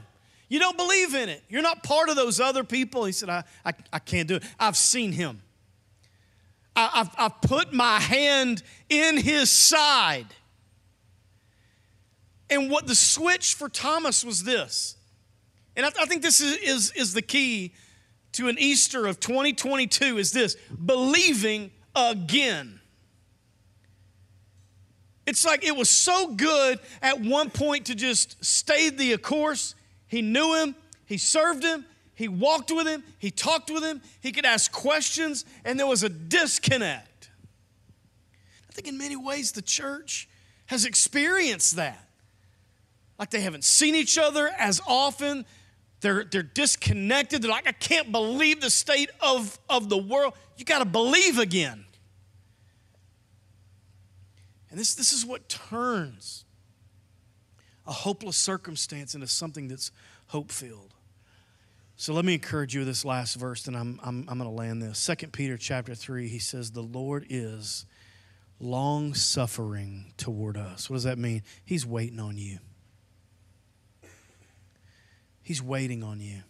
You 0.49 0.57
don't 0.57 0.75
believe 0.75 1.13
in 1.13 1.29
it. 1.29 1.43
You're 1.47 1.61
not 1.61 1.83
part 1.83 2.09
of 2.09 2.15
those 2.15 2.39
other 2.39 2.63
people. 2.63 3.05
He 3.05 3.11
said, 3.11 3.29
I, 3.29 3.43
I, 3.63 3.73
I 3.93 3.99
can't 3.99 4.27
do 4.27 4.37
it. 4.37 4.43
I've 4.59 4.75
seen 4.75 5.11
him. 5.11 5.43
I, 6.75 6.89
I've, 6.95 7.09
I've 7.17 7.41
put 7.41 7.71
my 7.71 7.99
hand 7.99 8.63
in 8.89 9.15
his 9.15 9.51
side. 9.51 10.25
And 12.49 12.71
what 12.71 12.87
the 12.87 12.95
switch 12.95 13.53
for 13.53 13.69
Thomas 13.69 14.25
was 14.25 14.43
this. 14.43 14.97
And 15.75 15.85
I, 15.85 15.89
I 16.01 16.05
think 16.05 16.23
this 16.23 16.41
is, 16.41 16.57
is, 16.57 16.91
is 16.93 17.13
the 17.13 17.21
key 17.21 17.75
to 18.31 18.47
an 18.47 18.57
Easter 18.57 19.05
of 19.05 19.19
2022 19.19 20.17
is 20.17 20.31
this 20.31 20.55
believing 20.83 21.69
again. 21.95 22.80
It's 25.25 25.45
like 25.45 25.63
it 25.63 25.75
was 25.75 25.89
so 25.89 26.33
good 26.33 26.79
at 27.01 27.19
one 27.19 27.49
point 27.49 27.85
to 27.85 27.95
just 27.95 28.43
stay 28.43 28.89
the 28.89 29.17
course. 29.17 29.75
He 30.07 30.21
knew 30.21 30.55
him, 30.55 30.75
he 31.05 31.17
served 31.17 31.63
him, 31.63 31.85
he 32.15 32.27
walked 32.27 32.71
with 32.71 32.87
him, 32.87 33.03
he 33.19 33.31
talked 33.31 33.69
with 33.69 33.83
him, 33.83 34.01
he 34.19 34.31
could 34.31 34.45
ask 34.45 34.71
questions, 34.71 35.45
and 35.63 35.79
there 35.79 35.87
was 35.87 36.03
a 36.03 36.09
disconnect. 36.09 37.29
I 38.69 38.73
think 38.73 38.87
in 38.87 38.97
many 38.97 39.15
ways 39.15 39.51
the 39.51 39.61
church 39.61 40.27
has 40.67 40.85
experienced 40.85 41.75
that 41.75 42.07
like 43.21 43.29
they 43.29 43.41
haven't 43.41 43.63
seen 43.63 43.93
each 43.93 44.17
other 44.17 44.49
as 44.57 44.81
often. 44.87 45.45
They're, 45.99 46.23
they're 46.23 46.41
disconnected. 46.41 47.43
They're 47.43 47.51
like, 47.51 47.67
I 47.67 47.71
can't 47.71 48.11
believe 48.11 48.61
the 48.61 48.71
state 48.71 49.11
of, 49.21 49.59
of 49.69 49.89
the 49.89 49.97
world. 49.97 50.33
You 50.57 50.65
got 50.65 50.79
to 50.79 50.85
believe 50.85 51.37
again. 51.37 51.85
And 54.71 54.79
this, 54.79 54.95
this 54.95 55.13
is 55.13 55.25
what 55.25 55.49
turns 55.49 56.45
a 57.85 57.91
hopeless 57.91 58.37
circumstance 58.37 59.13
into 59.13 59.27
something 59.27 59.67
that's 59.67 59.91
hope 60.27 60.51
filled. 60.51 60.93
So 61.97 62.13
let 62.13 62.25
me 62.25 62.33
encourage 62.33 62.73
you 62.73 62.81
with 62.81 62.87
this 62.87 63.05
last 63.05 63.35
verse, 63.35 63.67
and 63.67 63.77
I'm, 63.77 63.99
I'm, 64.01 64.25
I'm 64.27 64.37
going 64.39 64.49
to 64.49 64.55
land 64.55 64.81
this. 64.81 65.05
2 65.05 65.27
Peter 65.27 65.57
chapter 65.57 65.93
3, 65.93 66.27
he 66.27 66.39
says, 66.39 66.71
The 66.71 66.81
Lord 66.81 67.27
is 67.29 67.85
long 68.59 69.13
suffering 69.13 70.13
toward 70.17 70.57
us. 70.57 70.89
What 70.89 70.95
does 70.95 71.03
that 71.03 71.17
mean? 71.17 71.43
He's 71.65 71.85
waiting 71.85 72.19
on 72.19 72.37
you. 72.37 72.59
He's 75.43 75.61
waiting 75.61 76.01
on 76.01 76.21
you. 76.21 76.41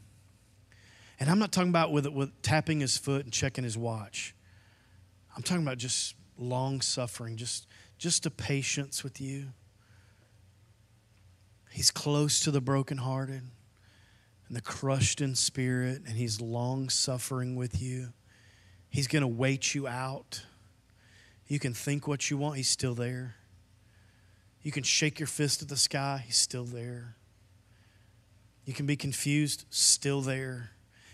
And 1.20 1.30
I'm 1.30 1.40
not 1.40 1.52
talking 1.52 1.70
about 1.70 1.92
with, 1.92 2.08
with 2.08 2.42
tapping 2.42 2.80
his 2.80 2.98
foot 2.98 3.26
and 3.26 3.34
checking 3.34 3.64
his 3.64 3.78
watch. 3.78 4.36
I'm 5.36 5.44
talking 5.44 5.64
about 5.64 5.78
just 5.78 6.16
long 6.38 6.82
suffering, 6.82 7.38
just, 7.38 7.68
just 8.02 8.26
a 8.26 8.32
patience 8.32 9.04
with 9.04 9.22
you. 9.22 9.50
He's 11.70 11.92
close 11.92 12.40
to 12.40 12.50
the 12.50 12.60
brokenhearted 12.60 13.44
and 14.48 14.58
the 14.58 14.62
crushed 14.62 15.22
in 15.22 15.36
spirit, 15.36 16.02
and 16.08 16.18
he's 16.18 16.42
long 16.42 16.90
suffering 16.90 17.56
with 17.56 17.80
you. 17.80 18.08
He's 18.90 19.06
going 19.06 19.22
to 19.22 19.28
wait 19.28 19.76
you 19.76 19.88
out. 19.88 20.42
You 21.46 21.60
can 21.60 21.76
think 21.76 22.08
what 22.08 22.32
you 22.32 22.38
want, 22.38 22.58
he's 22.58 22.70
still 22.70 22.96
there. 22.96 23.36
You 24.64 24.72
can 24.72 24.82
shake 24.82 25.20
your 25.20 25.28
fist 25.28 25.62
at 25.62 25.70
the 25.70 25.78
sky, 25.78 26.24
he's 26.26 26.38
still 26.38 26.66
there. 26.66 27.18
You 28.66 28.74
can 28.74 28.88
be 28.88 28.96
confused, 28.96 29.66
still 29.70 30.22
there. 30.22 30.72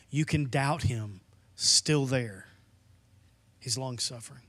You 0.10 0.24
can 0.24 0.46
doubt 0.46 0.84
him, 0.84 1.20
still 1.54 2.06
there. 2.06 2.46
He's 3.60 3.78
long 3.78 4.00
suffering. 4.00 4.47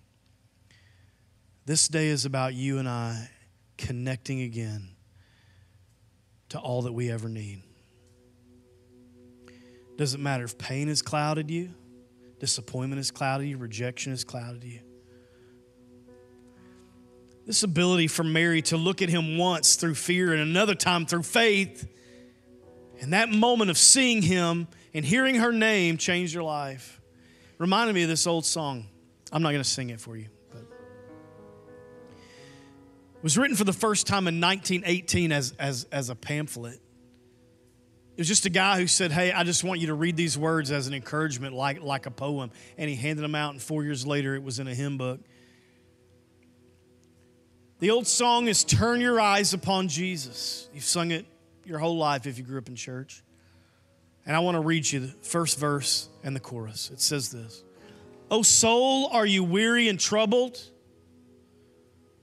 This 1.69 1.87
day 1.87 2.07
is 2.07 2.25
about 2.25 2.55
you 2.55 2.79
and 2.79 2.89
I 2.89 3.29
connecting 3.77 4.41
again 4.41 4.89
to 6.49 6.59
all 6.59 6.81
that 6.81 6.95
we 6.95 7.11
ever 7.11 7.29
need. 7.29 7.63
Doesn't 9.99 10.23
matter 10.23 10.45
if 10.45 10.57
pain 10.57 10.89
has 10.89 11.03
clouded 11.03 11.51
you, 11.51 11.75
disappointment 12.41 12.99
has 13.01 13.11
clouded 13.11 13.49
you, 13.49 13.59
rejection 13.59 14.13
has 14.13 14.25
clouded 14.25 14.65
you. 14.65 14.81
This 17.45 17.63
ability 17.63 18.07
for 18.07 18.25
Mary 18.25 18.63
to 18.63 18.79
look 18.79 19.03
at 19.03 19.11
him 19.11 19.37
once 19.37 19.77
through 19.77 19.97
fear 19.97 20.33
and 20.33 20.41
another 20.41 20.75
time 20.75 21.05
through 21.05 21.25
faith 21.25 21.87
and 23.03 23.13
that 23.13 23.29
moment 23.29 23.69
of 23.69 23.77
seeing 23.77 24.23
him 24.23 24.69
and 24.95 25.05
hearing 25.05 25.35
her 25.35 25.53
name 25.53 25.99
changed 25.99 26.35
her 26.35 26.43
life. 26.43 26.99
Reminded 27.59 27.93
me 27.93 28.05
of 28.05 28.09
this 28.09 28.27
old 28.27 28.47
song. 28.47 28.87
I'm 29.31 29.43
not 29.43 29.51
going 29.51 29.63
to 29.63 29.69
sing 29.69 29.91
it 29.91 30.01
for 30.01 30.17
you, 30.17 30.29
was 33.23 33.37
written 33.37 33.57
for 33.57 33.65
the 33.65 33.73
first 33.73 34.07
time 34.07 34.29
in 34.29 34.41
1918 34.41 35.33
as, 35.33 35.55
as, 35.59 35.87
as 35.91 36.11
a 36.11 36.15
pamphlet. 36.15 36.75
It 36.75 38.21
was 38.21 38.29
just 38.29 38.47
a 38.47 38.51
guy 38.51 38.79
who 38.79 38.87
said, 38.87 39.13
Hey, 39.13 39.33
I 39.33 39.45
just 39.45 39.63
want 39.63 39.81
you 39.81 39.89
to 39.89 39.95
read 39.95 40.17
these 40.17 40.37
words 40.37 40.71
as 40.71 40.89
an 40.89 40.95
encouragement, 40.95 41.55
like, 41.55 41.83
like 41.83 42.07
a 42.07 42.11
poem. 42.11 42.51
And 42.77 42.91
he 42.91 42.97
handed 42.97 43.23
them 43.23 43.35
out, 43.35 43.53
and 43.53 43.63
four 43.63 43.85
years 43.85 44.07
later, 44.07 44.35
it 44.35 44.43
was 44.43 44.59
in 44.59 44.67
a 44.67 44.75
hymn 44.75 44.99
book. 44.99 45.21
The 47.79 47.91
old 47.91 48.09
song 48.09 48.49
is 48.49 48.65
Turn 48.65 49.01
Your 49.01 49.21
Eyes 49.21 49.55
Upon 49.55 49.87
Jesus. 49.87 50.69
You've 50.75 50.83
sung 50.83 51.13
it 51.13 51.27
your 51.65 51.79
whole 51.79 51.97
life 51.97 52.27
if 52.27 52.39
you 52.39 52.45
grew 52.45 52.59
up 52.59 52.69
in 52.69 52.75
church. 52.75 53.23
And 54.27 54.35
I 54.35 54.41
want 54.41 54.57
to 54.57 54.61
read 54.61 54.91
you 54.91 55.01
the 55.01 55.09
first 55.23 55.59
verse 55.59 56.09
and 56.25 56.35
the 56.35 56.41
chorus. 56.41 56.91
It 56.91 57.01
says 57.01 57.31
this 57.31 57.63
O 58.31 58.43
soul, 58.43 59.07
are 59.13 59.27
you 59.27 59.45
weary 59.45 59.89
and 59.89 59.99
troubled? 59.99 60.61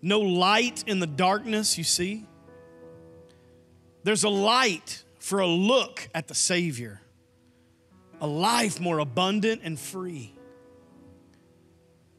No 0.05 0.19
light 0.19 0.83
in 0.87 0.99
the 0.99 1.07
darkness 1.07 1.77
you 1.77 1.83
see? 1.83 2.25
There's 4.03 4.23
a 4.23 4.29
light 4.29 5.03
for 5.17 5.39
a 5.39 5.47
look 5.47 6.07
at 6.13 6.27
the 6.27 6.35
Savior, 6.35 7.01
a 8.21 8.27
life 8.27 8.79
more 8.79 8.99
abundant 8.99 9.61
and 9.63 9.79
free. 9.79 10.33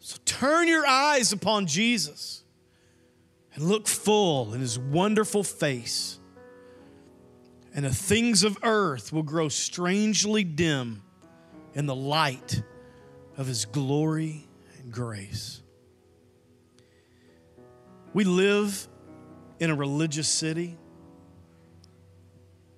So 0.01 0.19
turn 0.25 0.69
your 0.69 0.87
eyes 0.87 1.33
upon 1.33 1.67
Jesus 1.67 2.43
and 3.55 3.65
look 3.65 3.87
full 3.87 4.53
in 4.53 4.61
his 4.61 4.79
wonderful 4.79 5.45
face 5.45 6.19
and 7.77 7.85
the 7.85 7.95
things 7.95 8.43
of 8.43 8.59
earth 8.63 9.13
will 9.13 9.23
grow 9.23 9.51
strangely 9.51 10.43
dim 10.43 11.03
in 11.75 11.85
the 11.85 11.95
light 11.95 12.63
of 13.37 13.47
His 13.47 13.67
glory 13.67 14.49
and 14.79 14.91
grace. 14.91 15.61
We 18.17 18.25
live 18.25 18.89
in 19.61 19.69
a 19.69 19.75
religious 19.75 20.27
city. 20.27 20.79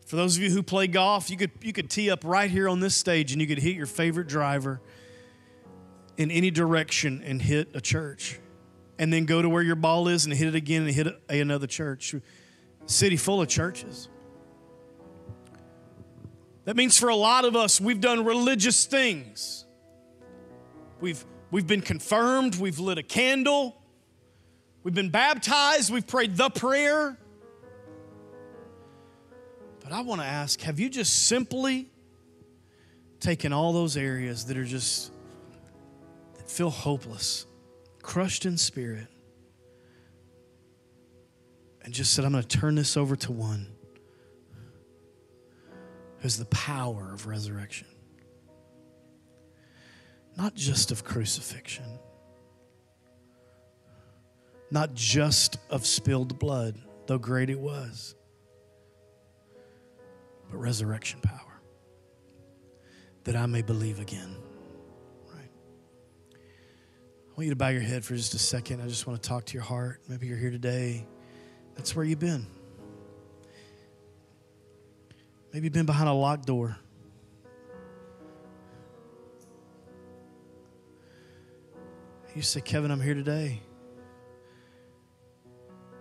For 0.05 0.17
those 0.17 0.37
of 0.37 0.43
you 0.43 0.51
who 0.51 0.65
play 0.65 0.89
golf, 0.89 1.31
you 1.31 1.37
could, 1.37 1.53
you 1.63 1.73
could 1.73 1.89
tee 1.89 2.11
up 2.11 2.25
right 2.25 2.51
here 2.51 2.69
on 2.69 2.81
this 2.81 2.97
stage 2.97 3.31
and 3.31 3.41
you 3.41 3.47
could 3.47 3.61
hit 3.61 3.77
your 3.77 3.87
favorite 3.87 4.27
driver 4.27 4.81
in 6.17 6.33
any 6.33 6.51
direction 6.51 7.23
and 7.25 7.41
hit 7.41 7.69
a 7.75 7.81
church. 7.81 8.41
And 8.99 9.13
then 9.13 9.27
go 9.27 9.41
to 9.41 9.49
where 9.49 9.63
your 9.63 9.77
ball 9.77 10.09
is 10.09 10.25
and 10.25 10.35
hit 10.35 10.49
it 10.49 10.57
again 10.57 10.83
and 10.83 10.91
hit 10.91 11.07
a, 11.07 11.39
another 11.39 11.69
church. 11.69 12.17
City 12.87 13.17
full 13.17 13.41
of 13.41 13.47
churches. 13.47 14.09
That 16.65 16.75
means 16.75 16.99
for 16.99 17.11
a 17.11 17.17
lot 17.17 17.45
of 17.45 17.55
us, 17.55 17.81
we've 17.81 18.01
done 18.01 18.25
religious 18.25 18.87
things. 18.87 19.67
We've, 21.01 21.25
we've 21.53 21.69
been 21.69 21.83
confirmed, 21.83 22.57
we've 22.57 22.81
lit 22.81 22.99
a 22.99 23.05
candle, 23.05 23.78
we've 24.89 24.95
been 24.95 25.11
baptized, 25.11 25.93
we've 25.93 26.07
prayed 26.07 26.35
the 26.35 26.49
prayer. 26.49 27.15
But 29.83 29.93
I 29.93 30.01
want 30.01 30.23
to 30.23 30.27
ask 30.27 30.63
have 30.63 30.81
you 30.81 30.89
just 30.89 31.27
simply 31.27 31.91
taken 33.21 33.53
all 33.53 33.75
those 33.75 33.99
areas 33.99 34.47
that 34.47 34.57
are 34.57 34.65
just, 34.65 35.13
that 36.37 36.51
feel 36.51 36.71
hopeless, 36.71 37.45
crushed 38.01 38.47
in 38.47 38.57
spirit, 38.57 39.09
and 41.83 41.93
just 41.93 42.15
said, 42.15 42.25
I'm 42.25 42.33
going 42.33 42.43
to 42.43 42.49
turn 42.49 42.75
this 42.75 42.97
over 42.97 43.15
to 43.15 43.33
one? 43.33 43.67
who's 46.21 46.39
the 46.39 46.47
power 46.47 47.13
of 47.13 47.27
resurrection. 47.27 47.87
Not 50.37 50.55
just 50.55 50.91
of 50.91 51.05
crucifixion, 51.05 52.01
not 54.71 54.95
just 54.95 55.59
of 55.71 55.87
spilled 55.87 56.39
blood, 56.39 56.77
though 57.07 57.19
great 57.19 57.51
it 57.51 57.59
was, 57.59 58.15
but 60.51 60.59
resurrection 60.59 61.21
power. 61.21 61.61
That 63.25 63.37
I 63.37 63.47
may 63.47 63.63
believe 63.63 64.01
again. 64.01 64.37
Right? 65.27 65.51
I 66.33 67.31
want 67.37 67.45
you 67.45 67.51
to 67.51 67.57
bow 67.57 67.69
your 67.69 67.83
head 67.83 68.05
for 68.05 68.15
just 68.15 68.33
a 68.35 68.39
second. 68.39 68.81
I 68.81 68.87
just 68.87 69.07
want 69.07 69.23
to 69.23 69.29
talk 69.29 69.45
to 69.47 69.55
your 69.55 69.63
heart. 69.63 70.01
Maybe 70.09 70.27
you're 70.27 70.39
here 70.39 70.51
today. 70.51 71.07
That's 71.75 71.95
where 71.95 72.05
you've 72.05 72.19
been. 72.19 72.47
Maybe 75.53 75.65
you've 75.65 75.73
been 75.73 75.87
behind 75.87 76.09
a 76.09 76.13
locked 76.13 76.47
door. 76.47 76.77
You 82.35 82.43
say, 82.43 82.61
Kevin, 82.61 82.91
I'm 82.91 83.01
here 83.01 83.15
today. 83.15 83.61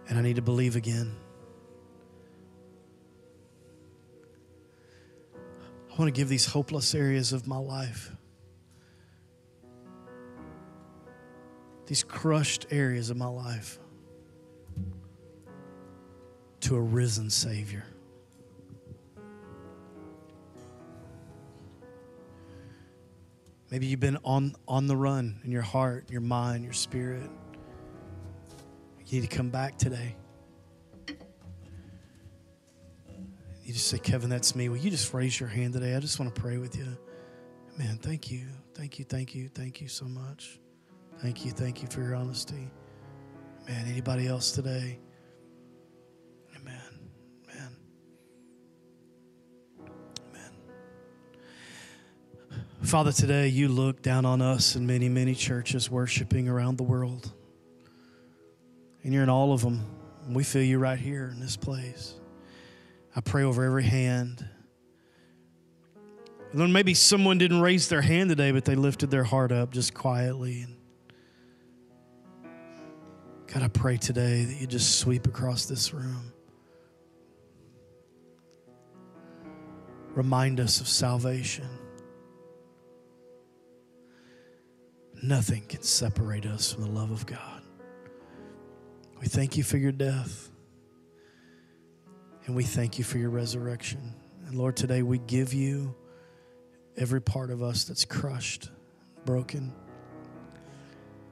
And 0.09 0.17
I 0.17 0.21
need 0.21 0.37
to 0.37 0.41
believe 0.41 0.75
again. 0.75 1.15
I 5.35 5.99
want 5.99 6.13
to 6.13 6.17
give 6.17 6.29
these 6.29 6.45
hopeless 6.45 6.93
areas 6.93 7.33
of 7.33 7.47
my 7.47 7.57
life, 7.57 8.11
these 11.87 12.03
crushed 12.03 12.67
areas 12.69 13.09
of 13.09 13.17
my 13.17 13.27
life, 13.27 13.79
to 16.61 16.75
a 16.75 16.81
risen 16.81 17.29
Savior. 17.29 17.85
Maybe 23.71 23.87
you've 23.87 23.99
been 23.99 24.17
on, 24.23 24.55
on 24.67 24.87
the 24.87 24.95
run 24.95 25.41
in 25.43 25.51
your 25.51 25.61
heart, 25.61 26.09
your 26.09 26.21
mind, 26.21 26.63
your 26.63 26.73
spirit. 26.73 27.29
You 29.07 29.21
need 29.21 29.29
to 29.29 29.35
come 29.35 29.49
back 29.49 29.77
today. 29.77 30.17
You 33.63 33.73
just 33.73 33.87
say, 33.87 33.99
Kevin, 33.99 34.29
that's 34.29 34.53
me. 34.53 34.67
Will 34.67 34.77
you 34.77 34.89
just 34.89 35.13
raise 35.13 35.39
your 35.39 35.47
hand 35.47 35.73
today? 35.73 35.95
I 35.95 35.99
just 35.99 36.19
want 36.19 36.33
to 36.33 36.41
pray 36.41 36.57
with 36.57 36.75
you. 36.77 36.97
Man, 37.77 37.97
thank 37.97 38.29
you. 38.29 38.47
Thank 38.73 38.99
you. 38.99 39.05
Thank 39.05 39.33
you. 39.33 39.47
Thank 39.47 39.79
you 39.79 39.87
so 39.87 40.05
much. 40.05 40.59
Thank 41.19 41.45
you. 41.45 41.51
Thank 41.51 41.81
you 41.81 41.87
for 41.87 42.01
your 42.01 42.15
honesty. 42.15 42.69
Man, 43.67 43.85
anybody 43.87 44.27
else 44.27 44.51
today? 44.51 44.99
Amen. 46.57 46.81
Amen. 47.49 47.75
Amen. 50.29 50.51
Father, 52.83 53.13
today 53.13 53.47
you 53.47 53.69
look 53.69 54.01
down 54.01 54.25
on 54.25 54.41
us 54.41 54.75
in 54.75 54.85
many, 54.85 55.07
many 55.07 55.33
churches 55.33 55.89
worshiping 55.89 56.49
around 56.49 56.77
the 56.77 56.83
world. 56.83 57.33
And 59.07 59.13
you're 59.13 59.23
in 59.23 59.29
all 59.29 59.53
of 59.53 59.61
them. 59.61 59.85
We 60.27 60.43
feel 60.43 60.63
you 60.63 60.79
right 60.79 60.99
here 60.99 61.29
in 61.33 61.39
this 61.39 61.55
place. 61.55 62.15
I 63.15 63.21
pray 63.21 63.43
over 63.43 63.63
every 63.63 63.85
hand. 63.85 64.45
And 66.51 66.59
then 66.59 66.73
maybe 66.73 66.93
someone 66.93 67.37
didn't 67.37 67.61
raise 67.61 67.87
their 67.87 68.01
hand 68.01 68.29
today, 68.29 68.51
but 68.51 68.65
they 68.65 68.75
lifted 68.75 69.09
their 69.09 69.23
heart 69.23 69.53
up 69.53 69.71
just 69.71 69.93
quietly. 69.93 70.63
And 70.63 70.75
God, 73.47 73.63
I 73.63 73.69
pray 73.69 73.95
today 73.95 74.43
that 74.43 74.59
you 74.59 74.67
just 74.67 74.99
sweep 74.99 75.25
across 75.25 75.67
this 75.67 75.93
room. 75.93 76.33
Remind 80.15 80.59
us 80.59 80.81
of 80.81 80.87
salvation. 80.89 81.69
Nothing 85.23 85.63
can 85.69 85.81
separate 85.81 86.45
us 86.45 86.73
from 86.73 86.83
the 86.83 86.89
love 86.89 87.11
of 87.11 87.25
God. 87.25 87.56
We 89.19 89.27
thank 89.27 89.57
you 89.57 89.63
for 89.63 89.77
your 89.77 89.91
death. 89.91 90.49
And 92.45 92.55
we 92.55 92.63
thank 92.63 92.97
you 92.97 93.03
for 93.03 93.17
your 93.17 93.29
resurrection. 93.29 94.13
And 94.45 94.55
Lord, 94.55 94.77
today 94.77 95.01
we 95.01 95.17
give 95.17 95.53
you 95.53 95.95
every 96.95 97.21
part 97.21 97.51
of 97.51 97.61
us 97.61 97.83
that's 97.83 98.05
crushed, 98.05 98.69
broken, 99.25 99.73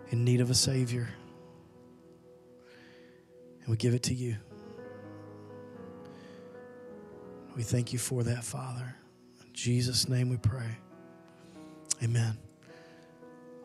in 0.09 0.25
need 0.25 0.41
of 0.41 0.49
a 0.49 0.55
Savior. 0.55 1.07
And 3.61 3.69
we 3.69 3.77
give 3.77 3.93
it 3.93 4.03
to 4.03 4.13
you. 4.13 4.36
We 7.55 7.63
thank 7.63 7.93
you 7.93 7.99
for 7.99 8.23
that, 8.23 8.43
Father. 8.43 8.95
In 9.41 9.53
Jesus' 9.53 10.09
name 10.09 10.29
we 10.29 10.38
pray. 10.38 10.77
Amen 12.03 12.38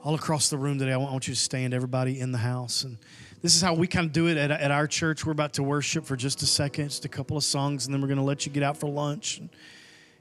all 0.02 0.14
across 0.14 0.48
the 0.48 0.56
room 0.56 0.78
today, 0.78 0.92
I 0.92 0.96
want 0.96 1.28
you 1.28 1.34
to 1.34 1.40
stand, 1.40 1.74
everybody 1.74 2.20
in 2.20 2.32
the 2.32 2.38
house. 2.38 2.84
And 2.84 2.98
this 3.42 3.54
is 3.54 3.62
how 3.62 3.74
we 3.74 3.86
kind 3.86 4.06
of 4.06 4.12
do 4.12 4.28
it 4.28 4.36
at, 4.36 4.50
at 4.50 4.70
our 4.70 4.86
church. 4.86 5.24
We're 5.24 5.32
about 5.32 5.54
to 5.54 5.62
worship 5.62 6.04
for 6.04 6.16
just 6.16 6.42
a 6.42 6.46
second, 6.46 6.90
just 6.90 7.04
a 7.04 7.08
couple 7.08 7.36
of 7.36 7.44
songs, 7.44 7.86
and 7.86 7.94
then 7.94 8.02
we're 8.02 8.08
going 8.08 8.18
to 8.18 8.24
let 8.24 8.44
you 8.44 8.52
get 8.52 8.62
out 8.62 8.76
for 8.76 8.88
lunch. 8.88 9.40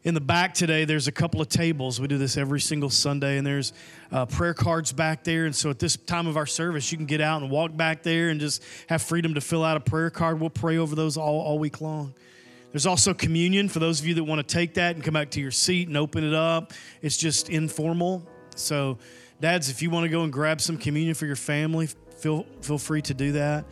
In 0.03 0.13
the 0.13 0.21
back 0.21 0.53
today, 0.53 0.85
there's 0.85 1.09
a 1.09 1.11
couple 1.11 1.41
of 1.41 1.49
tables. 1.49 1.99
We 1.99 2.07
do 2.07 2.17
this 2.17 2.37
every 2.37 2.61
single 2.61 2.89
Sunday, 2.89 3.37
and 3.37 3.45
there's 3.45 3.73
uh, 4.13 4.25
prayer 4.25 4.53
cards 4.53 4.93
back 4.93 5.25
there. 5.25 5.45
And 5.45 5.53
so 5.53 5.69
at 5.69 5.79
this 5.79 5.97
time 5.97 6.25
of 6.25 6.37
our 6.37 6.45
service, 6.45 6.89
you 6.89 6.97
can 6.97 7.05
get 7.05 7.19
out 7.19 7.41
and 7.41 7.51
walk 7.51 7.75
back 7.75 8.03
there 8.03 8.29
and 8.29 8.39
just 8.39 8.63
have 8.87 9.01
freedom 9.01 9.33
to 9.33 9.41
fill 9.41 9.65
out 9.65 9.75
a 9.75 9.81
prayer 9.81 10.09
card. 10.09 10.39
We'll 10.39 10.49
pray 10.49 10.77
over 10.77 10.95
those 10.95 11.17
all, 11.17 11.41
all 11.41 11.59
week 11.59 11.81
long. 11.81 12.13
There's 12.71 12.85
also 12.85 13.13
communion 13.13 13.67
for 13.67 13.79
those 13.79 13.99
of 13.99 14.07
you 14.07 14.13
that 14.13 14.23
want 14.23 14.47
to 14.47 14.53
take 14.53 14.75
that 14.75 14.95
and 14.95 15.03
come 15.03 15.15
back 15.15 15.31
to 15.31 15.41
your 15.41 15.51
seat 15.51 15.89
and 15.89 15.97
open 15.97 16.23
it 16.23 16.33
up. 16.33 16.71
It's 17.01 17.17
just 17.17 17.49
informal. 17.49 18.25
So, 18.55 18.99
Dads, 19.41 19.69
if 19.69 19.81
you 19.81 19.89
want 19.89 20.03
to 20.03 20.09
go 20.09 20.21
and 20.23 20.31
grab 20.31 20.61
some 20.61 20.77
communion 20.77 21.15
for 21.15 21.25
your 21.25 21.35
family, 21.35 21.89
feel, 22.19 22.45
feel 22.61 22.77
free 22.77 23.01
to 23.03 23.13
do 23.13 23.31
that. 23.33 23.65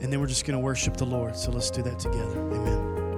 And 0.00 0.12
then 0.12 0.20
we're 0.20 0.26
just 0.26 0.46
going 0.46 0.58
to 0.58 0.64
worship 0.64 0.96
the 0.96 1.04
Lord. 1.04 1.36
So 1.36 1.50
let's 1.50 1.70
do 1.70 1.82
that 1.82 1.98
together. 1.98 2.40
Amen. 2.40 3.09